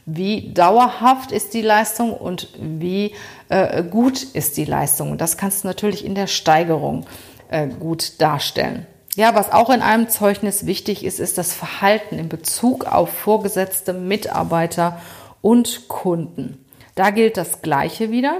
Wie 0.06 0.54
dauerhaft 0.54 1.32
ist 1.32 1.54
die 1.54 1.62
Leistung 1.62 2.12
und 2.12 2.50
wie 2.60 3.12
äh, 3.48 3.82
gut 3.82 4.22
ist 4.22 4.56
die 4.56 4.66
Leistung? 4.66 5.10
Und 5.10 5.20
das 5.20 5.36
kannst 5.36 5.64
du 5.64 5.66
natürlich 5.66 6.04
in 6.04 6.14
der 6.14 6.28
Steigerung 6.28 7.04
äh, 7.48 7.66
gut 7.66 8.20
darstellen. 8.22 8.86
Ja, 9.16 9.34
was 9.34 9.52
auch 9.52 9.70
in 9.70 9.82
einem 9.82 10.08
Zeugnis 10.08 10.66
wichtig 10.66 11.04
ist, 11.04 11.18
ist 11.18 11.36
das 11.36 11.52
Verhalten 11.52 12.16
in 12.16 12.28
Bezug 12.28 12.84
auf 12.84 13.10
vorgesetzte 13.10 13.92
Mitarbeiter 13.92 15.00
und 15.44 15.88
Kunden. 15.88 16.64
Da 16.94 17.10
gilt 17.10 17.36
das 17.36 17.60
Gleiche 17.60 18.10
wieder. 18.10 18.38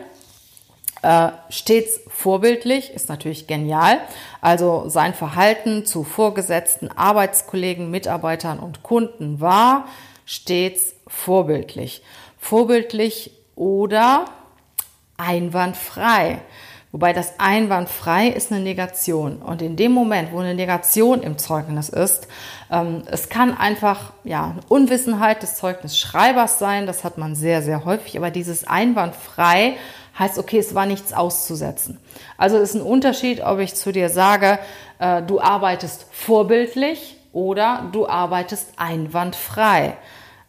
Äh, 1.03 1.33
stets 1.51 2.01
vorbildlich 2.09 2.95
ist 2.95 3.11
natürlich 3.11 3.47
genial. 3.47 4.01
Also 4.40 4.88
sein 4.88 5.12
Verhalten 5.12 5.85
zu 5.85 6.03
Vorgesetzten, 6.03 6.90
Arbeitskollegen, 6.90 7.90
Mitarbeitern 7.90 8.59
und 8.59 8.83
Kunden 8.83 9.38
war 9.38 9.87
stets 10.25 10.95
vorbildlich. 11.07 12.03
Vorbildlich 12.38 13.33
oder 13.55 14.25
einwandfrei. 15.19 16.40
Wobei 16.95 17.13
das 17.13 17.41
einwandfrei 17.41 18.29
ist 18.29 18.53
eine 18.53 18.61
Negation. 18.61 19.39
Und 19.39 19.63
in 19.63 19.75
dem 19.75 19.91
Moment, 19.91 20.31
wo 20.31 20.39
eine 20.39 20.55
Negation 20.55 21.23
im 21.23 21.39
Zeugnis 21.39 21.89
ist, 21.89 22.29
ähm, 22.71 23.03
es 23.11 23.29
kann 23.29 23.53
einfach 23.53 24.13
ja, 24.23 24.53
eine 24.53 24.61
Unwissenheit 24.69 25.43
des 25.43 25.57
Zeugnisschreibers 25.57 26.61
sein, 26.61 26.87
das 26.87 27.03
hat 27.03 27.19
man 27.19 27.35
sehr, 27.35 27.63
sehr 27.63 27.85
häufig, 27.85 28.17
aber 28.17 28.31
dieses 28.31 28.63
einwandfrei 28.65 29.75
heißt, 30.17 30.39
okay, 30.39 30.61
es 30.61 30.77
war 30.77 30.87
nichts 30.87 31.13
auszusetzen. 31.13 31.99
Also 32.39 32.59
es 32.59 32.71
ist 32.71 32.77
ein 32.77 32.83
Unterschied, 32.83 33.41
ob 33.41 33.59
ich 33.59 33.75
zu 33.75 33.91
dir 33.91 34.09
sage, 34.09 34.61
äh, 35.01 35.21
du 35.21 35.41
arbeitest 35.41 36.07
vorbildlich 36.13 37.17
oder 37.33 37.89
du 37.91 38.07
arbeitest 38.07 38.69
einwandfrei. 38.77 39.97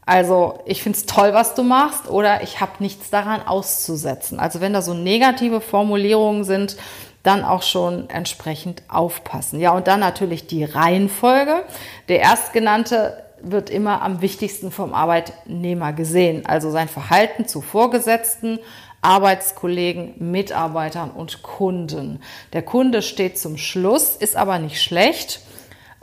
Also 0.06 0.60
ich 0.66 0.84
finde 0.84 0.98
es 1.00 1.06
toll, 1.06 1.34
was 1.34 1.56
du 1.56 1.64
machst 1.64 2.10
oder 2.10 2.44
ich 2.44 2.62
habe 2.62 2.74
nichts 2.80 3.10
daran 3.10 3.42
auszusetzen. 3.46 4.40
Also 4.40 4.62
wenn 4.62 4.74
da 4.74 4.82
so 4.82 4.94
negative 4.94 5.62
Formulierungen 5.62 6.44
sind, 6.44 6.78
dann 7.24 7.44
auch 7.44 7.64
schon 7.64 8.08
entsprechend 8.10 8.84
aufpassen. 8.88 9.60
Ja, 9.60 9.72
und 9.72 9.88
dann 9.88 10.00
natürlich 10.00 10.46
die 10.46 10.64
Reihenfolge. 10.64 11.64
Der 12.08 12.22
erstgenannte 12.22 13.24
wird 13.42 13.72
immer 13.72 14.04
am 14.04 14.22
wichtigsten 14.22 14.72
vom 14.72 14.94
Arbeitnehmer 14.94 15.92
gesehen. 15.92 16.46
Also 16.46 16.70
sein 16.70 16.88
Verhalten 16.88 17.48
zu 17.48 17.62
Vorgesetzten, 17.62 18.60
Arbeitskollegen, 19.02 20.14
Mitarbeitern 20.32 21.10
und 21.10 21.42
Kunden. 21.42 22.22
Der 22.54 22.62
Kunde 22.62 23.02
steht 23.02 23.40
zum 23.40 23.58
Schluss, 23.58 24.16
ist 24.16 24.36
aber 24.36 24.60
nicht 24.60 24.82
schlecht 24.82 25.42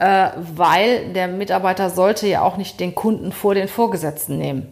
äh, 0.02 0.32
weil 0.56 1.12
der 1.12 1.28
Mitarbeiter 1.28 1.88
sollte 1.88 2.26
ja 2.26 2.42
auch 2.42 2.56
nicht 2.56 2.80
den 2.80 2.92
Kunden 2.92 3.30
vor 3.30 3.54
den 3.54 3.68
Vorgesetzten 3.68 4.36
nehmen. 4.36 4.66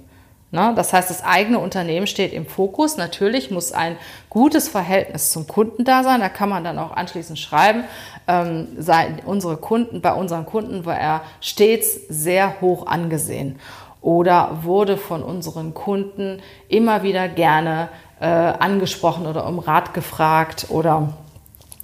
Ne? 0.51 0.73
Das 0.75 0.93
heißt, 0.93 1.09
das 1.09 1.23
eigene 1.23 1.61
Unternehmen 1.61 2.09
steht 2.09 2.33
im 2.33 2.47
Fokus. 2.47 2.97
Natürlich 2.97 3.53
muss 3.53 3.71
ein 3.71 3.97
gutes 4.29 4.69
Verhältnis 4.69 5.31
zum 5.31 5.47
Kunden 5.47 5.85
da 5.85 6.03
sein. 6.03 6.19
Da 6.19 6.29
kann 6.29 6.49
man 6.49 6.65
dann 6.65 6.81
auch 6.81 6.91
anschließend 6.91 7.39
schreiben, 7.39 7.85
ähm, 8.27 8.67
sei, 8.77 9.15
unsere 9.25 9.57
Kunden, 9.57 10.01
bei 10.01 10.13
unseren 10.13 10.47
Kunden 10.47 10.85
war 10.85 10.99
er 10.99 11.21
stets 11.41 12.09
sehr 12.09 12.61
hoch 12.61 12.89
angesehen 12.89 13.61
oder 14.01 14.59
wurde 14.63 14.97
von 14.97 15.23
unseren 15.23 15.75
Kunden 15.75 16.43
immer 16.69 17.05
wieder 17.05 17.29
gerne 17.29 17.89
äh, 18.19 18.27
angesprochen 18.27 19.29
oder 19.29 19.47
um 19.47 19.61
Rat 19.61 19.95
gefragt 19.95 20.67
oder 20.71 21.13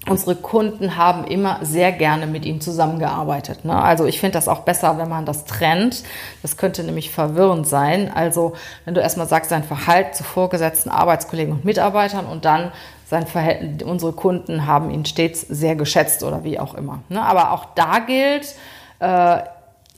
unsere 0.08 0.36
Kunden 0.36 0.96
haben 0.96 1.24
immer 1.24 1.58
sehr 1.62 1.92
gerne 1.92 2.26
mit 2.26 2.44
ihm 2.44 2.60
zusammengearbeitet. 2.60 3.64
Ne? 3.64 3.74
Also 3.74 4.06
ich 4.06 4.20
finde 4.20 4.34
das 4.34 4.48
auch 4.48 4.60
besser, 4.60 4.98
wenn 4.98 5.08
man 5.08 5.26
das 5.26 5.44
trennt. 5.44 6.04
Das 6.42 6.56
könnte 6.56 6.84
nämlich 6.84 7.10
verwirrend 7.10 7.66
sein. 7.66 8.10
Also 8.14 8.54
wenn 8.84 8.94
du 8.94 9.00
erstmal 9.00 9.26
sagst, 9.26 9.50
sein 9.50 9.64
Verhalten 9.64 10.14
zu 10.14 10.24
vorgesetzten 10.24 10.90
Arbeitskollegen 10.90 11.52
und 11.52 11.64
Mitarbeitern 11.64 12.26
und 12.26 12.44
dann 12.44 12.72
sein 13.04 13.26
Verhältnis, 13.26 13.82
unsere 13.82 14.12
Kunden 14.12 14.66
haben 14.66 14.90
ihn 14.90 15.04
stets 15.04 15.42
sehr 15.42 15.76
geschätzt 15.76 16.22
oder 16.22 16.44
wie 16.44 16.58
auch 16.58 16.74
immer. 16.74 17.00
Ne? 17.08 17.22
Aber 17.22 17.52
auch 17.52 17.66
da 17.74 18.00
gilt 18.00 18.54
äh, 19.00 19.38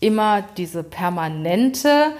immer 0.01 0.43
diese 0.57 0.83
permanente 0.83 2.13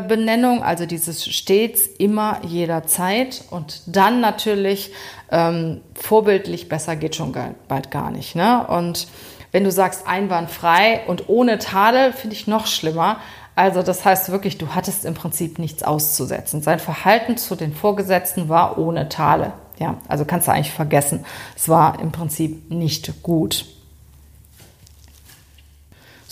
Benennung, 0.00 0.62
also 0.62 0.86
dieses 0.86 1.26
stets, 1.26 1.86
immer, 1.86 2.40
jederzeit 2.44 3.44
und 3.50 3.82
dann 3.86 4.20
natürlich 4.20 4.92
ähm, 5.30 5.82
vorbildlich 5.94 6.68
besser 6.68 6.96
geht 6.96 7.16
schon 7.16 7.34
bald 7.68 7.90
gar 7.90 8.10
nicht. 8.10 8.34
Ne? 8.34 8.66
Und 8.66 9.08
wenn 9.52 9.64
du 9.64 9.70
sagst 9.70 10.06
einwandfrei 10.06 11.02
und 11.06 11.28
ohne 11.28 11.58
Tadel, 11.58 12.12
finde 12.12 12.34
ich 12.34 12.46
noch 12.46 12.66
schlimmer. 12.66 13.18
Also 13.56 13.82
das 13.82 14.04
heißt 14.04 14.30
wirklich, 14.30 14.58
du 14.58 14.74
hattest 14.74 15.04
im 15.04 15.14
Prinzip 15.14 15.58
nichts 15.58 15.82
auszusetzen. 15.82 16.62
Sein 16.62 16.78
Verhalten 16.80 17.36
zu 17.36 17.54
den 17.54 17.72
Vorgesetzten 17.72 18.48
war 18.48 18.78
ohne 18.78 19.08
Tadel. 19.08 19.52
Ja, 19.78 19.98
also 20.08 20.24
kannst 20.24 20.48
du 20.48 20.52
eigentlich 20.52 20.72
vergessen. 20.72 21.24
Es 21.56 21.68
war 21.68 22.00
im 22.00 22.10
Prinzip 22.10 22.70
nicht 22.70 23.22
gut. 23.22 23.66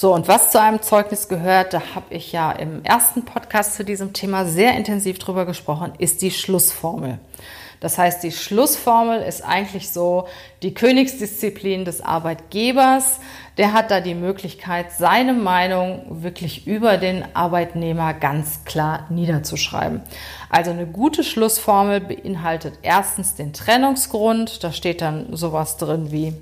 So, 0.02 0.12
und 0.12 0.26
was 0.26 0.50
zu 0.50 0.60
einem 0.60 0.82
Zeugnis 0.82 1.28
gehört, 1.28 1.74
da 1.74 1.80
habe 1.94 2.12
ich 2.12 2.32
ja 2.32 2.50
im 2.50 2.82
ersten 2.82 3.24
Podcast 3.24 3.74
zu 3.74 3.84
diesem 3.84 4.12
Thema 4.12 4.46
sehr 4.46 4.76
intensiv 4.76 5.20
drüber 5.20 5.46
gesprochen, 5.46 5.92
ist 5.96 6.22
die 6.22 6.32
Schlussformel. 6.32 7.20
Das 7.78 7.98
heißt, 7.98 8.20
die 8.24 8.32
Schlussformel 8.32 9.22
ist 9.22 9.42
eigentlich 9.42 9.92
so 9.92 10.26
die 10.64 10.74
Königsdisziplin 10.74 11.84
des 11.84 12.00
Arbeitgebers. 12.00 13.20
Der 13.58 13.72
hat 13.72 13.92
da 13.92 14.00
die 14.00 14.16
Möglichkeit, 14.16 14.90
seine 14.90 15.34
Meinung 15.34 16.04
wirklich 16.20 16.66
über 16.66 16.96
den 16.96 17.24
Arbeitnehmer 17.36 18.12
ganz 18.12 18.64
klar 18.64 19.06
niederzuschreiben. 19.08 20.00
Also 20.50 20.72
eine 20.72 20.86
gute 20.86 21.22
Schlussformel 21.22 22.00
beinhaltet 22.00 22.80
erstens 22.82 23.36
den 23.36 23.52
Trennungsgrund. 23.52 24.64
Da 24.64 24.72
steht 24.72 25.00
dann 25.00 25.36
sowas 25.36 25.76
drin 25.76 26.10
wie 26.10 26.34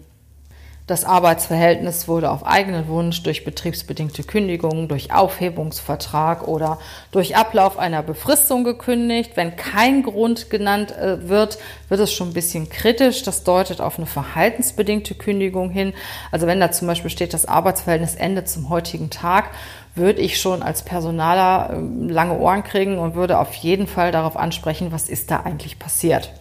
das 0.90 1.04
Arbeitsverhältnis 1.04 2.08
wurde 2.08 2.32
auf 2.32 2.44
eigenen 2.44 2.88
Wunsch 2.88 3.22
durch 3.22 3.44
betriebsbedingte 3.44 4.24
Kündigung, 4.24 4.88
durch 4.88 5.12
Aufhebungsvertrag 5.14 6.48
oder 6.48 6.78
durch 7.12 7.36
Ablauf 7.36 7.78
einer 7.78 8.02
Befristung 8.02 8.64
gekündigt. 8.64 9.36
Wenn 9.36 9.54
kein 9.54 10.02
Grund 10.02 10.50
genannt 10.50 10.90
äh, 10.90 11.28
wird, 11.28 11.58
wird 11.88 12.00
es 12.00 12.12
schon 12.12 12.30
ein 12.30 12.34
bisschen 12.34 12.70
kritisch. 12.70 13.22
Das 13.22 13.44
deutet 13.44 13.80
auf 13.80 13.98
eine 13.98 14.06
verhaltensbedingte 14.06 15.14
Kündigung 15.14 15.70
hin. 15.70 15.94
Also 16.32 16.48
wenn 16.48 16.58
da 16.58 16.72
zum 16.72 16.88
Beispiel 16.88 17.10
steht, 17.10 17.34
das 17.34 17.46
Arbeitsverhältnis 17.46 18.16
endet 18.16 18.48
zum 18.48 18.68
heutigen 18.68 19.10
Tag, 19.10 19.50
würde 19.94 20.20
ich 20.20 20.40
schon 20.40 20.60
als 20.60 20.82
Personaler 20.82 21.70
ähm, 21.74 22.08
lange 22.08 22.36
Ohren 22.36 22.64
kriegen 22.64 22.98
und 22.98 23.14
würde 23.14 23.38
auf 23.38 23.54
jeden 23.54 23.86
Fall 23.86 24.10
darauf 24.10 24.36
ansprechen, 24.36 24.90
was 24.90 25.08
ist 25.08 25.30
da 25.30 25.38
eigentlich 25.42 25.78
passiert. 25.78 26.32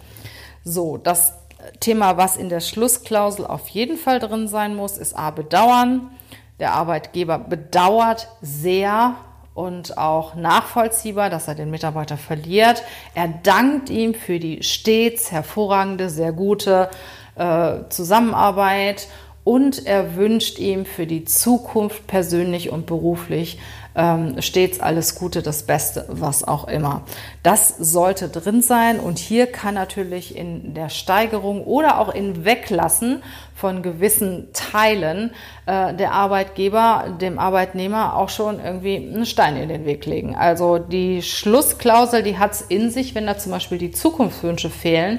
So, 0.64 0.96
das 0.96 1.34
Thema, 1.80 2.16
was 2.16 2.36
in 2.36 2.48
der 2.50 2.60
Schlussklausel 2.60 3.46
auf 3.46 3.68
jeden 3.68 3.96
Fall 3.96 4.18
drin 4.18 4.48
sein 4.48 4.76
muss, 4.76 4.98
ist 4.98 5.14
A, 5.14 5.30
bedauern. 5.30 6.10
Der 6.58 6.74
Arbeitgeber 6.74 7.38
bedauert 7.38 8.28
sehr 8.42 9.14
und 9.54 9.98
auch 9.98 10.34
nachvollziehbar, 10.34 11.30
dass 11.30 11.48
er 11.48 11.54
den 11.54 11.70
Mitarbeiter 11.70 12.16
verliert. 12.16 12.82
Er 13.14 13.28
dankt 13.28 13.90
ihm 13.90 14.14
für 14.14 14.38
die 14.38 14.62
stets 14.62 15.32
hervorragende, 15.32 16.10
sehr 16.10 16.32
gute 16.32 16.90
äh, 17.36 17.88
Zusammenarbeit 17.88 19.08
und 19.42 19.86
er 19.86 20.16
wünscht 20.16 20.58
ihm 20.58 20.84
für 20.84 21.06
die 21.06 21.24
Zukunft 21.24 22.06
persönlich 22.06 22.70
und 22.70 22.86
beruflich 22.86 23.58
ähm, 23.94 24.40
stets 24.40 24.80
alles 24.80 25.14
Gute, 25.14 25.42
das 25.42 25.64
Beste, 25.64 26.06
was 26.08 26.44
auch 26.46 26.68
immer. 26.68 27.02
Das 27.42 27.74
sollte 27.78 28.28
drin 28.28 28.62
sein 28.62 29.00
und 29.00 29.18
hier 29.18 29.46
kann 29.46 29.74
natürlich 29.74 30.36
in 30.36 30.74
der 30.74 30.88
Steigerung 30.88 31.64
oder 31.64 31.98
auch 31.98 32.14
in 32.14 32.44
Weglassen 32.44 33.22
von 33.54 33.82
gewissen 33.82 34.48
Teilen 34.52 35.32
äh, 35.66 35.94
der 35.94 36.12
Arbeitgeber 36.12 37.16
dem 37.20 37.38
Arbeitnehmer 37.38 38.16
auch 38.16 38.30
schon 38.30 38.58
irgendwie 38.58 38.96
einen 38.96 39.26
Stein 39.26 39.56
in 39.56 39.68
den 39.68 39.84
Weg 39.84 40.06
legen. 40.06 40.34
Also 40.34 40.78
die 40.78 41.22
Schlussklausel, 41.22 42.22
die 42.22 42.38
hat 42.38 42.52
es 42.52 42.62
in 42.62 42.90
sich, 42.90 43.14
wenn 43.14 43.26
da 43.26 43.36
zum 43.36 43.52
Beispiel 43.52 43.78
die 43.78 43.90
Zukunftswünsche 43.90 44.70
fehlen, 44.70 45.18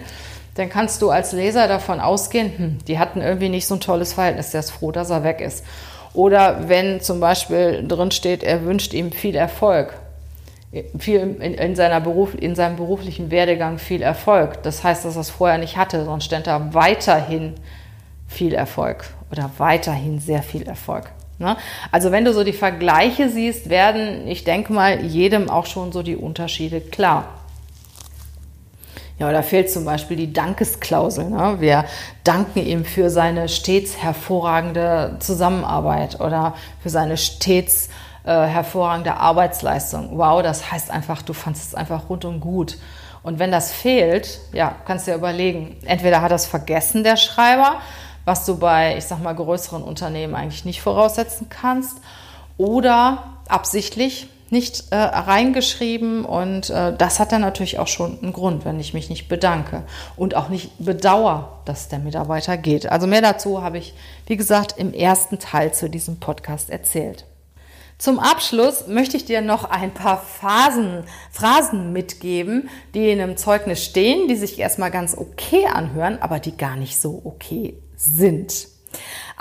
dann 0.56 0.70
kannst 0.70 1.02
du 1.02 1.10
als 1.10 1.32
Leser 1.32 1.68
davon 1.68 2.00
ausgehen, 2.00 2.58
hm, 2.58 2.78
die 2.88 3.00
hatten 3.00 3.22
irgendwie 3.22 3.50
nicht 3.50 3.68
so 3.68 3.76
ein 3.76 3.80
tolles 3.80 4.14
Verhältnis, 4.14 4.52
der 4.52 4.60
ist 4.60 4.72
froh, 4.72 4.92
dass 4.92 5.10
er 5.10 5.24
weg 5.24 5.40
ist. 5.40 5.64
Oder 6.14 6.68
wenn 6.68 7.02
zum 7.02 7.20
Beispiel 7.20 7.86
drin 7.88 8.12
steht, 8.12 8.44
er 8.44 8.66
wünscht 8.66 8.94
ihm 8.94 9.12
viel 9.12 9.36
Erfolg, 9.36 9.94
viel 10.98 11.20
in, 11.20 11.54
in, 11.54 11.76
seiner 11.76 12.02
Beruf, 12.02 12.36
in 12.38 12.56
seinem 12.56 12.76
beruflichen 12.76 13.32
Werdegang 13.32 13.78
viel 13.78 14.02
Erfolg. 14.02 14.64
Das 14.64 14.84
heißt, 14.84 15.06
dass 15.06 15.16
er 15.16 15.22
es 15.22 15.30
vorher 15.30 15.58
nicht 15.58 15.78
hatte, 15.78 16.04
sonst 16.06 16.26
stand 16.26 16.48
da 16.48 16.74
weiterhin 16.74 17.56
viel 18.28 18.54
Erfolg 18.54 19.06
oder 19.32 19.52
weiterhin 19.58 20.20
sehr 20.20 20.44
viel 20.44 20.64
Erfolg. 20.64 21.12
Ne? 21.40 21.58
Also 21.92 22.12
wenn 22.12 22.24
du 22.24 22.34
so 22.34 22.44
die 22.44 22.54
Vergleiche 22.54 23.30
siehst, 23.30 23.70
werden, 23.70 24.28
ich 24.28 24.44
denke 24.44 24.72
mal, 24.72 25.04
jedem 25.04 25.50
auch 25.50 25.66
schon 25.66 25.92
so 25.92 26.04
die 26.04 26.16
Unterschiede 26.16 26.80
klar. 26.80 27.41
Ja, 29.22 29.32
da 29.32 29.44
fehlt 29.44 29.70
zum 29.70 29.86
Beispiel 29.86 30.18
die 30.18 30.34
Dankesklausel. 30.34 31.30
Ne? 31.30 31.58
Wir 31.60 31.86
danken 32.24 32.58
ihm 32.58 32.84
für 32.84 33.12
seine 33.12 33.50
stets 33.50 33.98
hervorragende 33.98 35.18
Zusammenarbeit 35.20 36.20
oder 36.20 36.56
für 36.82 36.90
seine 36.90 37.18
stets 37.18 37.90
äh, 38.24 38.32
hervorragende 38.32 39.18
Arbeitsleistung. 39.18 40.18
Wow, 40.18 40.42
das 40.42 40.72
heißt 40.72 40.90
einfach, 40.90 41.22
du 41.22 41.34
fandest 41.34 41.68
es 41.68 41.76
einfach 41.76 42.10
rundum 42.10 42.40
gut. 42.40 42.80
Und 43.22 43.38
wenn 43.38 43.52
das 43.52 43.72
fehlt, 43.72 44.40
ja, 44.54 44.74
kannst 44.88 45.06
du 45.06 45.12
dir 45.12 45.18
überlegen, 45.18 45.78
entweder 45.86 46.24
hat 46.24 46.32
das 46.32 46.48
vergessen, 46.48 47.04
der 47.04 47.16
Schreiber, 47.16 47.76
was 48.26 48.48
du 48.48 48.58
bei, 48.58 48.98
ich 48.98 49.06
sag 49.06 49.22
mal, 49.22 49.36
größeren 49.36 49.84
Unternehmen 49.84 50.34
eigentlich 50.34 50.66
nicht 50.66 50.82
voraussetzen 50.82 51.48
kannst, 51.48 51.98
oder 52.58 53.36
absichtlich 53.48 54.30
nicht 54.52 54.92
äh, 54.92 54.96
reingeschrieben 54.96 56.26
und 56.26 56.70
äh, 56.70 56.96
das 56.96 57.20
hat 57.20 57.32
dann 57.32 57.42
natürlich 57.42 57.80
auch 57.80 57.88
schon 57.88 58.20
einen 58.22 58.34
Grund, 58.34 58.66
wenn 58.66 58.80
ich 58.80 58.94
mich 58.94 59.10
nicht 59.10 59.30
bedanke 59.30 59.84
und 60.18 60.36
auch 60.36 60.50
nicht 60.50 60.72
bedauere, 60.78 61.62
dass 61.66 61.88
der 61.88 62.00
Mitarbeiter 62.00 62.58
geht. 62.58 62.92
Also 62.92 63.08
mehr 63.08 63.22
dazu 63.22 63.64
habe 63.64 63.78
ich, 63.78 63.94
wie 64.28 64.38
gesagt, 64.38 64.76
im 64.78 64.94
ersten 64.94 65.40
Teil 65.40 65.74
zu 65.74 65.90
diesem 65.90 66.20
Podcast 66.20 66.70
erzählt. 66.70 67.26
Zum 67.98 68.20
Abschluss 68.20 68.88
möchte 68.88 69.16
ich 69.16 69.26
dir 69.26 69.42
noch 69.42 69.64
ein 69.64 69.94
paar 69.94 70.20
Phasen, 70.22 71.04
Phrasen 71.32 71.94
mitgeben, 71.94 72.68
die 72.96 73.12
in 73.12 73.22
einem 73.22 73.38
Zeugnis 73.38 73.86
stehen, 73.86 74.28
die 74.28 74.36
sich 74.36 74.58
erstmal 74.60 74.90
ganz 74.92 75.16
okay 75.16 75.68
anhören, 75.68 76.18
aber 76.20 76.40
die 76.40 76.58
gar 76.58 76.76
nicht 76.76 77.00
so 77.00 77.22
okay 77.24 77.78
sind. 77.96 78.68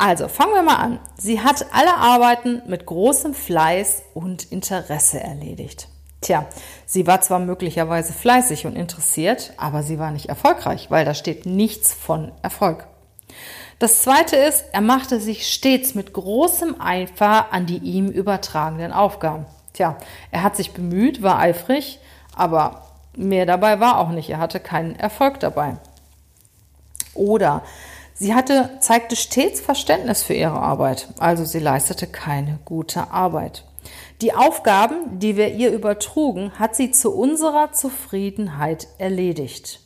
Also 0.00 0.28
fangen 0.28 0.54
wir 0.54 0.62
mal 0.62 0.76
an. 0.76 0.98
Sie 1.18 1.42
hat 1.42 1.66
alle 1.74 1.94
Arbeiten 1.94 2.62
mit 2.66 2.86
großem 2.86 3.34
Fleiß 3.34 4.02
und 4.14 4.50
Interesse 4.50 5.20
erledigt. 5.20 5.88
Tja, 6.22 6.46
sie 6.86 7.06
war 7.06 7.20
zwar 7.20 7.38
möglicherweise 7.38 8.14
fleißig 8.14 8.64
und 8.64 8.76
interessiert, 8.76 9.52
aber 9.58 9.82
sie 9.82 9.98
war 9.98 10.10
nicht 10.10 10.30
erfolgreich, 10.30 10.90
weil 10.90 11.04
da 11.04 11.12
steht 11.12 11.44
nichts 11.44 11.92
von 11.92 12.32
Erfolg. 12.40 12.86
Das 13.78 14.00
zweite 14.00 14.36
ist, 14.36 14.64
er 14.72 14.80
machte 14.80 15.20
sich 15.20 15.52
stets 15.52 15.94
mit 15.94 16.14
großem 16.14 16.80
Eifer 16.80 17.52
an 17.52 17.66
die 17.66 17.76
ihm 17.76 18.08
übertragenen 18.08 18.92
Aufgaben. 18.92 19.44
Tja, 19.74 19.98
er 20.30 20.42
hat 20.42 20.56
sich 20.56 20.72
bemüht, 20.72 21.22
war 21.22 21.38
eifrig, 21.38 21.98
aber 22.34 22.86
mehr 23.14 23.44
dabei 23.44 23.80
war 23.80 23.98
auch 23.98 24.08
nicht. 24.08 24.30
Er 24.30 24.38
hatte 24.38 24.60
keinen 24.60 24.96
Erfolg 24.96 25.40
dabei. 25.40 25.76
Oder 27.12 27.62
sie 28.20 28.34
hatte, 28.34 28.70
zeigte 28.80 29.16
stets 29.16 29.60
Verständnis 29.60 30.22
für 30.22 30.34
ihre 30.34 30.60
Arbeit, 30.60 31.08
also 31.18 31.44
sie 31.44 31.58
leistete 31.58 32.06
keine 32.06 32.60
gute 32.64 33.10
Arbeit. 33.10 33.64
Die 34.20 34.34
Aufgaben, 34.34 35.18
die 35.18 35.36
wir 35.36 35.54
ihr 35.54 35.72
übertrugen, 35.72 36.52
hat 36.58 36.76
sie 36.76 36.90
zu 36.90 37.12
unserer 37.12 37.72
Zufriedenheit 37.72 38.86
erledigt. 38.98 39.80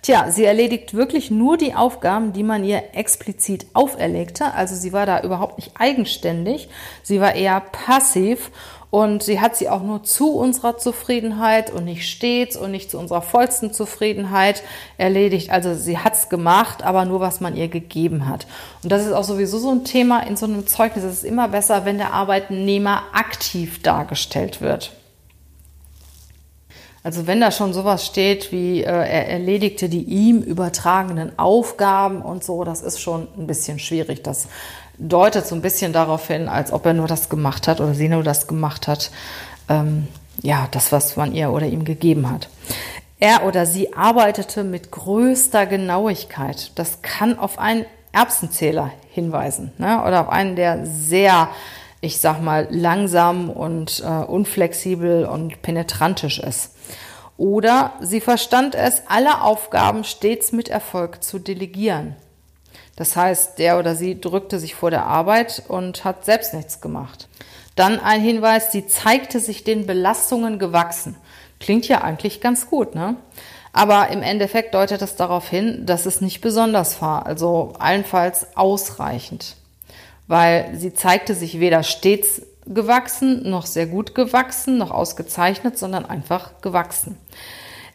Tja, 0.00 0.30
sie 0.30 0.44
erledigt 0.44 0.94
wirklich 0.94 1.30
nur 1.30 1.56
die 1.56 1.74
Aufgaben, 1.74 2.32
die 2.32 2.44
man 2.44 2.64
ihr 2.64 2.94
explizit 2.94 3.66
auferlegte. 3.74 4.54
Also 4.54 4.74
sie 4.74 4.92
war 4.92 5.04
da 5.04 5.22
überhaupt 5.22 5.58
nicht 5.58 5.72
eigenständig. 5.78 6.68
Sie 7.02 7.20
war 7.20 7.34
eher 7.34 7.60
passiv 7.60 8.50
und 8.90 9.22
sie 9.22 9.40
hat 9.40 9.56
sie 9.56 9.68
auch 9.68 9.82
nur 9.82 10.04
zu 10.04 10.32
unserer 10.32 10.78
Zufriedenheit 10.78 11.70
und 11.70 11.84
nicht 11.84 12.08
stets 12.08 12.56
und 12.56 12.70
nicht 12.70 12.90
zu 12.90 12.98
unserer 12.98 13.22
vollsten 13.22 13.72
Zufriedenheit 13.72 14.62
erledigt. 14.96 15.50
Also 15.50 15.74
sie 15.74 15.98
hat 15.98 16.14
es 16.14 16.28
gemacht, 16.28 16.82
aber 16.82 17.04
nur 17.04 17.20
was 17.20 17.40
man 17.40 17.56
ihr 17.56 17.68
gegeben 17.68 18.28
hat. 18.28 18.46
Und 18.82 18.92
das 18.92 19.04
ist 19.04 19.12
auch 19.12 19.24
sowieso 19.24 19.58
so 19.58 19.70
ein 19.70 19.84
Thema 19.84 20.20
in 20.20 20.36
so 20.36 20.46
einem 20.46 20.66
Zeugnis. 20.66 21.04
Es 21.04 21.14
ist 21.14 21.24
immer 21.24 21.48
besser, 21.48 21.84
wenn 21.84 21.98
der 21.98 22.12
Arbeitnehmer 22.12 23.02
aktiv 23.12 23.82
dargestellt 23.82 24.60
wird. 24.60 24.92
Also 27.06 27.28
wenn 27.28 27.40
da 27.40 27.52
schon 27.52 27.72
sowas 27.72 28.04
steht 28.04 28.50
wie 28.50 28.80
äh, 28.80 28.86
er 28.86 29.28
erledigte 29.28 29.88
die 29.88 30.02
ihm 30.02 30.42
übertragenen 30.42 31.38
Aufgaben 31.38 32.20
und 32.20 32.42
so, 32.42 32.64
das 32.64 32.82
ist 32.82 33.00
schon 33.00 33.28
ein 33.38 33.46
bisschen 33.46 33.78
schwierig. 33.78 34.24
Das 34.24 34.48
deutet 34.98 35.46
so 35.46 35.54
ein 35.54 35.62
bisschen 35.62 35.92
darauf 35.92 36.26
hin, 36.28 36.48
als 36.48 36.72
ob 36.72 36.86
er 36.86 36.94
nur 36.94 37.06
das 37.06 37.28
gemacht 37.28 37.68
hat 37.68 37.80
oder 37.80 37.94
sie 37.94 38.08
nur 38.08 38.22
das 38.22 38.46
gemacht 38.46 38.88
hat. 38.88 39.10
Ähm, 39.68 40.08
ja, 40.42 40.68
das, 40.70 40.92
was 40.92 41.16
man 41.16 41.32
ihr 41.32 41.50
oder 41.50 41.66
ihm 41.66 41.84
gegeben 41.84 42.30
hat. 42.30 42.48
Er 43.18 43.46
oder 43.46 43.64
sie 43.64 43.94
arbeitete 43.94 44.64
mit 44.64 44.90
größter 44.90 45.66
Genauigkeit. 45.66 46.72
Das 46.74 47.00
kann 47.00 47.38
auf 47.38 47.58
einen 47.58 47.86
Erbsenzähler 48.12 48.92
hinweisen 49.10 49.72
ne? 49.78 50.02
oder 50.06 50.22
auf 50.22 50.28
einen, 50.28 50.56
der 50.56 50.86
sehr, 50.86 51.48
ich 52.00 52.20
sag 52.20 52.42
mal, 52.42 52.68
langsam 52.70 53.50
und 53.50 54.02
äh, 54.04 54.24
unflexibel 54.24 55.24
und 55.24 55.62
penetrantisch 55.62 56.38
ist. 56.38 56.72
Oder 57.38 57.92
sie 58.00 58.20
verstand 58.20 58.74
es, 58.74 59.02
alle 59.08 59.42
Aufgaben 59.42 60.04
stets 60.04 60.52
mit 60.52 60.68
Erfolg 60.68 61.22
zu 61.22 61.38
delegieren. 61.38 62.16
Das 62.96 63.14
heißt, 63.14 63.58
der 63.58 63.78
oder 63.78 63.94
sie 63.94 64.20
drückte 64.20 64.58
sich 64.58 64.74
vor 64.74 64.90
der 64.90 65.04
Arbeit 65.04 65.62
und 65.68 66.04
hat 66.04 66.24
selbst 66.24 66.54
nichts 66.54 66.80
gemacht. 66.80 67.28
Dann 67.74 68.00
ein 68.00 68.22
Hinweis, 68.22 68.72
sie 68.72 68.86
zeigte 68.86 69.38
sich 69.38 69.62
den 69.62 69.86
Belastungen 69.86 70.58
gewachsen. 70.58 71.16
Klingt 71.60 71.86
ja 71.88 72.00
eigentlich 72.00 72.40
ganz 72.40 72.68
gut, 72.68 72.94
ne? 72.94 73.16
Aber 73.74 74.08
im 74.08 74.22
Endeffekt 74.22 74.72
deutet 74.72 75.02
es 75.02 75.16
darauf 75.16 75.50
hin, 75.50 75.84
dass 75.84 76.06
es 76.06 76.22
nicht 76.22 76.40
besonders 76.40 77.02
war, 77.02 77.26
also 77.26 77.74
allenfalls 77.78 78.56
ausreichend. 78.56 79.56
Weil 80.26 80.70
sie 80.74 80.94
zeigte 80.94 81.34
sich 81.34 81.60
weder 81.60 81.82
stets 81.82 82.40
gewachsen, 82.64 83.48
noch 83.48 83.66
sehr 83.66 83.86
gut 83.86 84.14
gewachsen, 84.14 84.78
noch 84.78 84.90
ausgezeichnet, 84.90 85.78
sondern 85.78 86.06
einfach 86.06 86.62
gewachsen. 86.62 87.18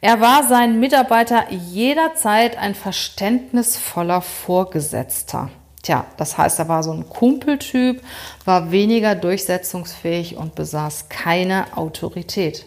Er 0.04 0.20
war 0.20 0.48
seinen 0.48 0.80
Mitarbeiter 0.80 1.52
jederzeit 1.52 2.58
ein 2.58 2.74
verständnisvoller 2.74 4.22
Vorgesetzter. 4.22 5.52
Tja, 5.84 6.06
das 6.18 6.40
heißt, 6.40 6.58
er 6.58 6.68
war 6.68 6.82
so 6.82 6.92
ein 6.92 7.08
Kumpeltyp, 7.08 8.02
war 8.44 8.72
weniger 8.72 9.14
durchsetzungsfähig 9.14 10.38
und 10.38 10.56
besaß 10.56 11.10
keine 11.10 11.78
Autorität. 11.78 12.66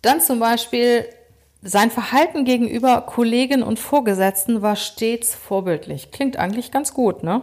Dann 0.00 0.22
zum 0.22 0.40
Beispiel 0.40 1.06
sein 1.60 1.90
Verhalten 1.90 2.46
gegenüber 2.46 3.02
Kollegen 3.02 3.62
und 3.62 3.78
Vorgesetzten 3.78 4.62
war 4.62 4.76
stets 4.76 5.34
vorbildlich. 5.34 6.10
Klingt 6.12 6.38
eigentlich 6.38 6.70
ganz 6.70 6.94
gut, 6.94 7.22
ne? 7.22 7.42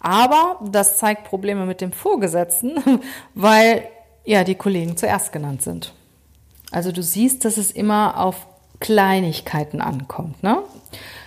Aber 0.00 0.60
das 0.70 0.98
zeigt 0.98 1.24
Probleme 1.24 1.66
mit 1.66 1.80
dem 1.80 1.92
Vorgesetzten, 1.92 3.00
weil 3.34 3.88
ja 4.24 4.42
die 4.42 4.56
Kollegen 4.56 4.96
zuerst 4.96 5.32
genannt 5.32 5.62
sind. 5.62 5.94
Also 6.74 6.90
du 6.90 7.04
siehst, 7.04 7.44
dass 7.44 7.56
es 7.56 7.70
immer 7.70 8.18
auf 8.18 8.48
Kleinigkeiten 8.80 9.80
ankommt. 9.80 10.42
Ne? 10.42 10.58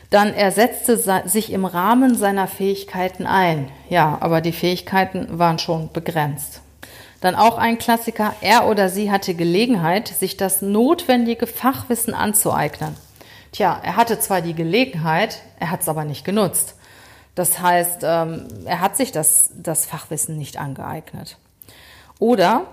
Dann 0.09 0.33
er 0.33 0.51
setzte 0.51 0.97
sich 0.97 1.53
im 1.53 1.63
Rahmen 1.63 2.15
seiner 2.15 2.47
Fähigkeiten 2.47 3.25
ein. 3.25 3.69
Ja, 3.89 4.17
aber 4.19 4.41
die 4.41 4.51
Fähigkeiten 4.51 5.39
waren 5.39 5.57
schon 5.57 5.89
begrenzt. 5.93 6.59
Dann 7.21 7.33
auch 7.33 7.57
ein 7.57 7.77
Klassiker, 7.77 8.33
er 8.41 8.67
oder 8.67 8.89
sie 8.89 9.09
hatte 9.09 9.35
Gelegenheit, 9.35 10.09
sich 10.09 10.35
das 10.35 10.61
notwendige 10.61 11.47
Fachwissen 11.47 12.13
anzueignen. 12.13 12.95
Tja, 13.53 13.79
er 13.81 13.95
hatte 13.95 14.19
zwar 14.19 14.41
die 14.41 14.53
Gelegenheit, 14.53 15.41
er 15.61 15.71
hat 15.71 15.79
es 15.81 15.87
aber 15.87 16.03
nicht 16.03 16.25
genutzt. 16.25 16.75
Das 17.35 17.61
heißt, 17.61 18.01
ähm, 18.03 18.47
er 18.65 18.81
hat 18.81 18.97
sich 18.97 19.13
das, 19.13 19.51
das 19.55 19.85
Fachwissen 19.85 20.37
nicht 20.37 20.57
angeeignet. 20.57 21.37
Oder 22.19 22.65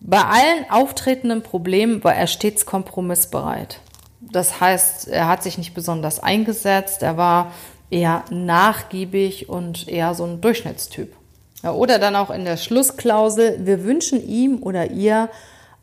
bei 0.00 0.22
allen 0.22 0.70
auftretenden 0.70 1.42
Problemen 1.42 2.02
war 2.02 2.14
er 2.14 2.26
stets 2.26 2.64
kompromissbereit. 2.64 3.80
Das 4.20 4.60
heißt, 4.60 5.08
er 5.08 5.28
hat 5.28 5.42
sich 5.42 5.58
nicht 5.58 5.74
besonders 5.74 6.20
eingesetzt, 6.20 7.02
er 7.02 7.16
war 7.16 7.52
eher 7.90 8.24
nachgiebig 8.30 9.48
und 9.48 9.88
eher 9.88 10.14
so 10.14 10.24
ein 10.24 10.40
Durchschnittstyp. 10.40 11.14
Ja, 11.62 11.72
oder 11.72 11.98
dann 11.98 12.16
auch 12.16 12.30
in 12.30 12.44
der 12.44 12.56
Schlussklausel, 12.56 13.66
wir 13.66 13.84
wünschen 13.84 14.26
ihm 14.26 14.62
oder 14.62 14.90
ihr 14.90 15.28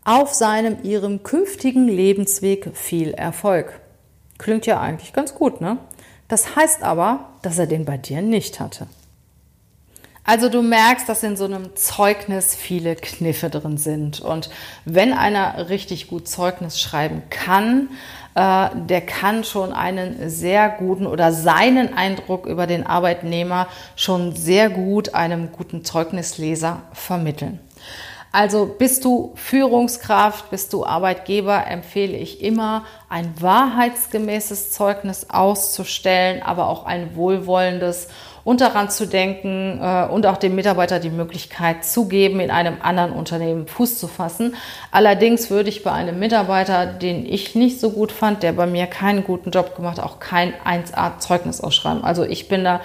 auf 0.03 0.33
seinem, 0.33 0.77
ihrem 0.83 1.21
künftigen 1.21 1.87
Lebensweg 1.87 2.71
viel 2.75 3.13
Erfolg. 3.13 3.79
Klingt 4.37 4.65
ja 4.65 4.79
eigentlich 4.79 5.13
ganz 5.13 5.35
gut, 5.35 5.61
ne? 5.61 5.77
Das 6.27 6.55
heißt 6.55 6.81
aber, 6.81 7.29
dass 7.41 7.59
er 7.59 7.67
den 7.67 7.85
bei 7.85 7.97
dir 7.97 8.21
nicht 8.21 8.59
hatte. 8.59 8.87
Also 10.29 10.49
du 10.49 10.61
merkst, 10.61 11.07
dass 11.07 11.23
in 11.23 11.37
so 11.37 11.45
einem 11.45 11.77
Zeugnis 11.77 12.53
viele 12.53 12.97
Kniffe 12.97 13.49
drin 13.49 13.77
sind. 13.77 14.19
Und 14.19 14.49
wenn 14.83 15.13
einer 15.13 15.69
richtig 15.69 16.09
gut 16.09 16.27
Zeugnis 16.27 16.81
schreiben 16.81 17.23
kann, 17.29 17.87
äh, 18.35 18.67
der 18.75 18.99
kann 18.99 19.45
schon 19.45 19.71
einen 19.71 20.29
sehr 20.29 20.67
guten 20.67 21.07
oder 21.07 21.31
seinen 21.31 21.93
Eindruck 21.93 22.45
über 22.45 22.67
den 22.67 22.85
Arbeitnehmer 22.85 23.67
schon 23.95 24.35
sehr 24.35 24.69
gut 24.69 25.15
einem 25.15 25.53
guten 25.53 25.85
Zeugnisleser 25.85 26.81
vermitteln. 26.91 27.61
Also 28.31 28.65
bist 28.65 29.05
du 29.05 29.31
Führungskraft, 29.35 30.49
bist 30.49 30.73
du 30.73 30.85
Arbeitgeber, 30.85 31.65
empfehle 31.67 32.17
ich 32.17 32.43
immer, 32.43 32.85
ein 33.09 33.33
wahrheitsgemäßes 33.39 34.71
Zeugnis 34.71 35.29
auszustellen, 35.29 36.43
aber 36.43 36.67
auch 36.67 36.85
ein 36.85 37.15
wohlwollendes 37.15 38.09
und 38.47 38.61
daran 38.61 38.89
zu 38.89 39.05
denken 39.05 39.79
äh, 39.81 40.05
und 40.05 40.25
auch 40.25 40.37
dem 40.37 40.55
Mitarbeiter 40.55 41.01
die 41.01 41.09
Möglichkeit 41.09 41.83
zu 41.83 42.07
geben, 42.07 42.39
in 42.39 42.49
einem 42.49 42.77
anderen 42.81 43.11
Unternehmen 43.11 43.67
Fuß 43.67 43.99
zu 43.99 44.07
fassen. 44.07 44.55
Allerdings 44.89 45.49
würde 45.49 45.67
ich 45.67 45.83
bei 45.83 45.91
einem 45.91 46.17
Mitarbeiter, 46.17 46.85
den 46.85 47.25
ich 47.25 47.55
nicht 47.55 47.81
so 47.81 47.89
gut 47.89 48.13
fand, 48.13 48.43
der 48.43 48.53
bei 48.53 48.65
mir 48.65 48.87
keinen 48.87 49.25
guten 49.25 49.51
Job 49.51 49.75
gemacht, 49.75 49.99
auch 49.99 50.21
kein 50.21 50.53
1A-Zeugnis 50.65 51.59
ausschreiben. 51.59 52.05
Also 52.05 52.23
ich 52.23 52.47
bin 52.47 52.63
da 52.63 52.79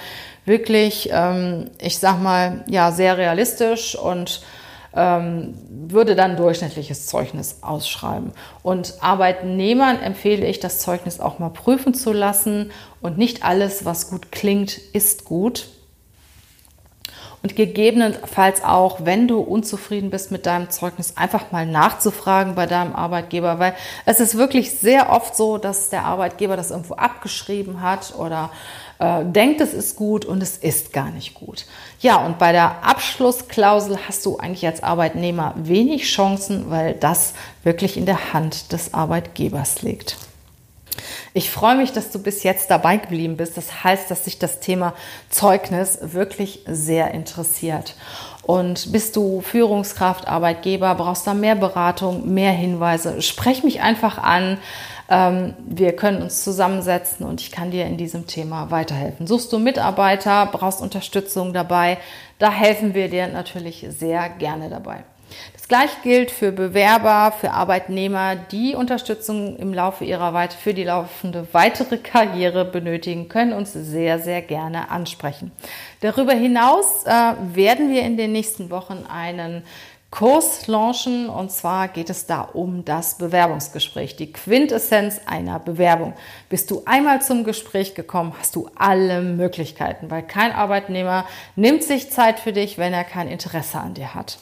wirklich, 0.47 1.11
ähm, 1.13 1.71
ich 1.81 2.01
sag 2.01 2.21
mal, 2.21 2.65
ja, 2.69 2.91
sehr 2.91 3.17
realistisch 3.17 3.95
und 3.95 4.41
ähm, 4.95 5.55
würde 5.69 6.15
dann 6.15 6.37
durchschnittliches 6.37 7.07
Zeugnis 7.07 7.59
ausschreiben. 7.63 8.33
Und 8.63 8.95
Arbeitnehmern 9.01 10.01
empfehle 10.01 10.47
ich, 10.47 10.61
das 10.61 10.81
Zeugnis 10.81 11.21
auch 11.21 11.39
mal 11.39 11.51
prüfen 11.51 11.95
zu 11.95 12.13
lassen. 12.13 12.71
Und 13.01 13.19
nicht 13.19 13.45
alles, 13.45 13.85
was 13.85 14.11
gut 14.11 14.33
klingt, 14.33 14.79
ist 14.93 15.25
gut. 15.25 15.69
und 17.43 17.57
gegebenenfalls 17.57 18.63
auch, 18.63 19.05
wenn 19.05 19.27
du 19.27 19.41
unzufrieden 19.41 20.11
bist 20.11 20.31
mit 20.31 20.47
deinem 20.47 20.71
Zeugnis, 20.71 21.17
einfach 21.17 21.51
mal 21.51 21.67
nachzufragen 21.67 22.55
bei 22.55 22.67
deinem 22.67 22.95
Arbeitgeber, 22.95 23.59
weil 23.59 23.75
es 24.07 24.21
ist 24.21 24.39
wirklich 24.39 24.79
sehr 24.79 25.11
oft 25.11 25.37
so, 25.37 25.59
dass 25.59 25.91
der 25.91 26.05
Arbeitgeber 26.05 26.57
das 26.57 26.71
irgendwo 26.71 26.95
abgeschrieben 26.95 27.83
hat 27.83 28.15
oder 28.17 28.51
äh, 29.03 29.25
denkt, 29.25 29.61
es 29.61 29.75
ist 29.75 29.97
gut 29.97 30.25
und 30.25 30.41
es 30.43 30.57
ist 30.57 30.93
gar 30.93 31.11
nicht 31.11 31.35
gut. 31.35 31.67
Ja, 32.01 32.25
und 32.25 32.39
bei 32.39 32.53
der 32.53 32.85
Abschlussklausel 32.85 33.99
hast 34.07 34.25
du 34.25 34.37
eigentlich 34.37 34.65
als 34.65 34.85
Arbeitnehmer 34.85 35.55
wenig 35.57 36.05
Chancen, 36.05 36.71
weil 36.71 36.95
das 36.95 37.35
wirklich 37.65 37.97
in 37.97 38.07
der 38.07 38.33
Hand 38.33 38.71
des 38.71 38.95
Arbeitgebers 38.95 39.83
liegt. 39.83 40.19
Ich 41.35 41.51
freue 41.51 41.77
mich, 41.77 41.93
dass 41.93 42.13
du 42.13 42.21
bis 42.21 42.45
jetzt 42.45 42.71
dabei 42.71 42.99
geblieben 42.99 43.37
bist. 43.37 43.57
Das 43.57 43.83
heißt, 43.83 44.09
dass 44.09 44.25
sich 44.25 44.39
das 44.39 44.61
Thema 44.61 44.95
Zeugnis 45.31 45.99
wirklich 46.01 46.61
sehr 46.67 47.13
interessiert. 47.13 47.97
Und 48.43 48.93
bist 48.93 49.17
du 49.17 49.41
Führungskraft, 49.41 50.29
Arbeitgeber, 50.29 50.95
brauchst 50.95 51.27
da 51.27 51.35
mehr 51.35 51.55
Beratung, 51.57 52.35
mehr 52.35 52.53
Hinweise, 52.53 53.23
sprech 53.23 53.65
mich 53.65 53.81
einfach 53.81 54.19
an. 54.19 54.59
Ähm, 55.13 55.53
wir 55.67 55.95
können 55.95 56.23
uns 56.23 56.43
zusammensetzen 56.43 57.27
und 57.27 57.43
ich 57.43 57.53
kann 57.53 57.71
dir 57.71 57.85
in 57.85 57.99
diesem 57.99 58.27
Thema 58.27 58.71
weiterhelfen. 58.71 59.27
Suchst 59.27 59.53
du 59.53 59.59
Mitarbeiter, 59.59 60.47
brauchst 60.47 60.81
Unterstützung 60.81 61.53
dabei, 61.53 61.99
da 62.39 62.51
helfen 62.51 62.95
wir 62.95 63.09
dir 63.09 63.29
natürlich 63.29 63.87
sehr 63.91 64.31
gerne 64.31 64.71
dabei. 64.71 65.05
Das 65.53 65.69
gleiche 65.69 65.97
gilt 66.03 66.31
für 66.31 66.51
Bewerber, 66.51 67.33
für 67.39 67.53
Arbeitnehmer, 67.53 68.37
die 68.37 68.75
Unterstützung 68.75 69.57
im 69.57 69.73
Laufe 69.73 70.05
ihrer 70.05 70.33
Weite 70.35 70.57
für 70.57 70.75
die 70.75 70.85
laufende 70.85 71.47
weitere 71.53 71.99
Karriere 71.99 72.65
benötigen, 72.65 73.29
können 73.29 73.53
uns 73.53 73.73
sehr, 73.73 74.19
sehr 74.19 74.43
gerne 74.43 74.91
ansprechen. 74.91 75.53
Darüber 76.01 76.33
hinaus 76.33 77.05
äh, 77.05 77.35
werden 77.55 77.91
wir 77.91 78.03
in 78.03 78.17
den 78.17 78.33
nächsten 78.33 78.71
Wochen 78.71 79.05
einen 79.09 79.63
Kurs 80.13 80.69
launchen. 80.69 81.29
Und 81.29 81.51
zwar 81.51 81.89
geht 81.89 82.11
es 82.11 82.27
da 82.27 82.43
um 82.43 82.85
das 82.85 83.19
Bewerbungsgespräch, 83.19 84.15
die 84.15 84.31
Quintessenz 84.31 85.23
einer 85.27 85.59
Bewerbung. 85.59 86.13
Bist 86.49 86.71
du 86.71 86.83
einmal 86.85 87.23
zum 87.23 87.43
Gespräch 87.43 87.95
gekommen, 87.95 88.35
hast 88.39 88.55
du 88.55 88.69
alle 88.77 89.23
Möglichkeiten, 89.23 90.11
weil 90.11 90.23
kein 90.23 90.53
Arbeitnehmer 90.53 91.25
nimmt 91.57 91.83
sich 91.83 92.11
Zeit 92.11 92.39
für 92.39 92.53
dich, 92.53 92.79
wenn 92.79 92.93
er 92.93 93.05
kein 93.05 93.27
Interesse 93.27 93.79
an 93.79 93.95
dir 93.95 94.15
hat. 94.15 94.39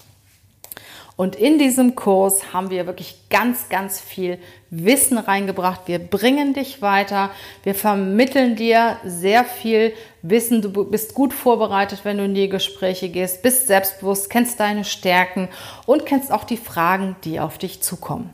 Und 1.21 1.37
in 1.37 1.59
diesem 1.59 1.97
Kurs 1.97 2.55
haben 2.55 2.71
wir 2.71 2.87
wirklich 2.87 3.29
ganz, 3.29 3.69
ganz 3.69 4.01
viel 4.01 4.39
Wissen 4.71 5.19
reingebracht. 5.19 5.83
Wir 5.85 5.99
bringen 5.99 6.55
dich 6.55 6.81
weiter. 6.81 7.29
Wir 7.63 7.75
vermitteln 7.75 8.57
dir 8.57 8.97
sehr 9.05 9.45
viel 9.45 9.93
Wissen. 10.23 10.63
Du 10.63 10.71
bist 10.85 11.13
gut 11.13 11.35
vorbereitet, 11.35 12.07
wenn 12.07 12.17
du 12.17 12.25
in 12.25 12.35
die 12.35 12.49
Gespräche 12.49 13.11
gehst, 13.11 13.43
bist 13.43 13.67
selbstbewusst, 13.67 14.31
kennst 14.31 14.61
deine 14.61 14.85
Stärken 14.85 15.51
und 15.85 16.07
kennst 16.07 16.33
auch 16.33 16.45
die 16.45 16.57
Fragen, 16.57 17.17
die 17.23 17.39
auf 17.39 17.59
dich 17.59 17.83
zukommen. 17.83 18.31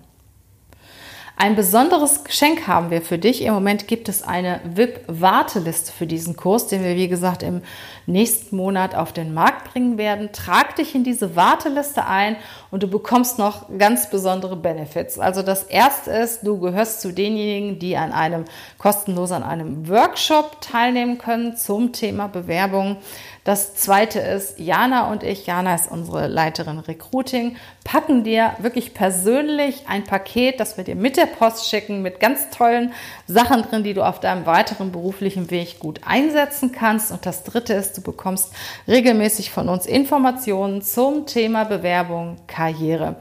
Ein 1.39 1.55
besonderes 1.55 2.25
Geschenk 2.25 2.67
haben 2.67 2.91
wir 2.91 3.03
für 3.03 3.19
dich. 3.19 3.43
Im 3.43 3.53
Moment 3.53 3.87
gibt 3.87 4.09
es 4.09 4.23
eine 4.23 4.59
VIP-Warteliste 4.65 5.93
für 5.93 6.07
diesen 6.07 6.35
Kurs, 6.35 6.67
den 6.67 6.83
wir, 6.83 6.97
wie 6.97 7.09
gesagt, 7.09 7.43
im 7.43 7.61
nächsten 8.07 8.57
Monat 8.57 8.95
auf 8.95 9.13
den 9.13 9.35
Markt 9.35 9.71
bringen 9.71 9.99
werden. 9.99 10.31
Trag 10.33 10.77
dich 10.77 10.95
in 10.95 11.05
diese 11.05 11.37
Warteliste 11.37 12.07
ein 12.07 12.37
und 12.77 12.83
du 12.83 12.89
bekommst 12.89 13.39
noch 13.39 13.65
ganz 13.79 14.11
besondere 14.11 14.55
Benefits. 14.55 15.19
Also 15.19 15.41
das 15.41 15.63
erste 15.63 16.11
ist, 16.11 16.47
du 16.47 16.61
gehörst 16.61 17.01
zu 17.01 17.11
denjenigen, 17.11 17.79
die 17.79 17.97
an 17.97 18.13
einem 18.13 18.45
kostenlos 18.77 19.33
an 19.33 19.43
einem 19.43 19.89
Workshop 19.89 20.61
teilnehmen 20.61 21.17
können 21.17 21.57
zum 21.57 21.95
Thema 21.95 22.27
Bewerbung. 22.27 22.99
Das 23.45 23.77
zweite 23.77 24.19
ist, 24.19 24.59
Jana 24.59 25.11
und 25.11 25.23
ich, 25.23 25.47
Jana 25.47 25.77
ist 25.77 25.89
unsere 25.91 26.27
Leiterin 26.27 26.81
Recruiting, 26.81 27.57
packen 27.85 28.25
dir 28.25 28.55
wirklich 28.59 28.93
persönlich 28.93 29.85
ein 29.89 30.03
Paket, 30.03 30.59
das 30.59 30.77
wir 30.77 30.83
dir 30.83 30.97
mit 30.97 31.17
der 31.17 31.27
Post 31.27 31.69
schicken, 31.69 32.03
mit 32.03 32.19
ganz 32.19 32.51
tollen 32.51 32.93
Sachen 33.29 33.63
drin, 33.63 33.85
die 33.85 33.95
du 33.95 34.05
auf 34.05 34.19
deinem 34.19 34.47
weiteren 34.47 34.91
beruflichen 34.91 35.53
Weg 35.53 35.79
gut 35.79 36.01
einsetzen 36.05 36.73
kannst. 36.73 37.13
Und 37.13 37.25
das 37.25 37.45
dritte 37.45 37.73
ist, 37.73 37.97
du 37.97 38.03
bekommst 38.03 38.53
regelmäßig 38.89 39.53
von 39.53 39.69
uns 39.69 39.87
Informationen 39.87 40.83
zum 40.83 41.25
Thema 41.27 41.65
Bewerbung, 41.65 42.39
Karriere. 42.49 42.66
Karriere. 42.67 43.15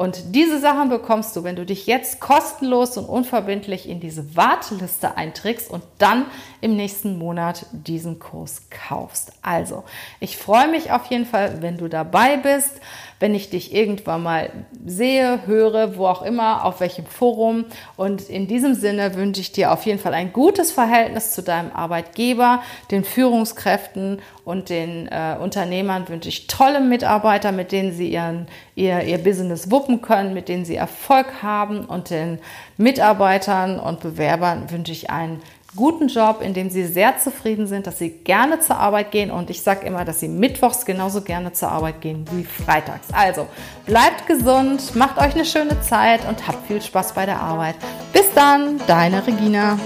Und 0.00 0.34
diese 0.34 0.58
Sachen 0.60 0.88
bekommst 0.88 1.36
du, 1.36 1.44
wenn 1.44 1.56
du 1.56 1.66
dich 1.66 1.86
jetzt 1.86 2.20
kostenlos 2.20 2.96
und 2.96 3.04
unverbindlich 3.04 3.86
in 3.86 4.00
diese 4.00 4.34
Warteliste 4.34 5.18
einträgst 5.18 5.70
und 5.70 5.82
dann 5.98 6.24
im 6.62 6.74
nächsten 6.74 7.18
Monat 7.18 7.66
diesen 7.72 8.18
Kurs 8.18 8.62
kaufst. 8.70 9.34
Also, 9.42 9.84
ich 10.18 10.38
freue 10.38 10.68
mich 10.68 10.90
auf 10.90 11.04
jeden 11.10 11.26
Fall, 11.26 11.60
wenn 11.60 11.76
du 11.76 11.88
dabei 11.88 12.38
bist 12.38 12.80
wenn 13.20 13.34
ich 13.34 13.50
dich 13.50 13.74
irgendwann 13.74 14.22
mal 14.22 14.50
sehe, 14.84 15.46
höre, 15.46 15.96
wo 15.96 16.06
auch 16.06 16.22
immer, 16.22 16.64
auf 16.64 16.80
welchem 16.80 17.04
Forum. 17.04 17.66
Und 17.96 18.22
in 18.22 18.46
diesem 18.46 18.74
Sinne 18.74 19.14
wünsche 19.14 19.42
ich 19.42 19.52
dir 19.52 19.72
auf 19.72 19.84
jeden 19.84 19.98
Fall 19.98 20.14
ein 20.14 20.32
gutes 20.32 20.72
Verhältnis 20.72 21.32
zu 21.32 21.42
deinem 21.42 21.70
Arbeitgeber, 21.72 22.62
den 22.90 23.04
Führungskräften 23.04 24.20
und 24.46 24.70
den 24.70 25.06
äh, 25.08 25.36
Unternehmern 25.38 26.08
wünsche 26.08 26.30
ich 26.30 26.46
tolle 26.46 26.80
Mitarbeiter, 26.80 27.52
mit 27.52 27.72
denen 27.72 27.92
sie 27.92 28.10
ihren, 28.10 28.48
ihr, 28.74 29.02
ihr 29.02 29.18
Business 29.18 29.70
wuppen 29.70 29.89
können, 29.98 30.32
mit 30.32 30.48
denen 30.48 30.64
sie 30.64 30.76
Erfolg 30.76 31.42
haben. 31.42 31.84
Und 31.84 32.10
den 32.10 32.38
Mitarbeitern 32.76 33.78
und 33.78 34.00
Bewerbern 34.00 34.70
wünsche 34.70 34.92
ich 34.92 35.10
einen 35.10 35.42
guten 35.76 36.08
Job, 36.08 36.40
in 36.42 36.54
dem 36.54 36.70
sie 36.70 36.86
sehr 36.86 37.18
zufrieden 37.18 37.66
sind, 37.66 37.86
dass 37.86 37.98
sie 37.98 38.10
gerne 38.10 38.60
zur 38.60 38.76
Arbeit 38.76 39.10
gehen 39.10 39.30
und 39.30 39.50
ich 39.50 39.62
sage 39.62 39.86
immer, 39.86 40.04
dass 40.04 40.20
sie 40.20 40.28
mittwochs 40.28 40.84
genauso 40.84 41.20
gerne 41.20 41.52
zur 41.52 41.70
Arbeit 41.70 42.00
gehen 42.00 42.24
wie 42.32 42.44
freitags. 42.44 43.08
Also 43.12 43.46
bleibt 43.86 44.26
gesund, 44.26 44.96
macht 44.96 45.18
euch 45.18 45.34
eine 45.34 45.44
schöne 45.44 45.80
Zeit 45.80 46.26
und 46.28 46.46
habt 46.46 46.66
viel 46.66 46.82
Spaß 46.82 47.12
bei 47.12 47.26
der 47.26 47.40
Arbeit. 47.40 47.76
Bis 48.12 48.32
dann, 48.34 48.80
deine 48.86 49.24
Regina. 49.26 49.78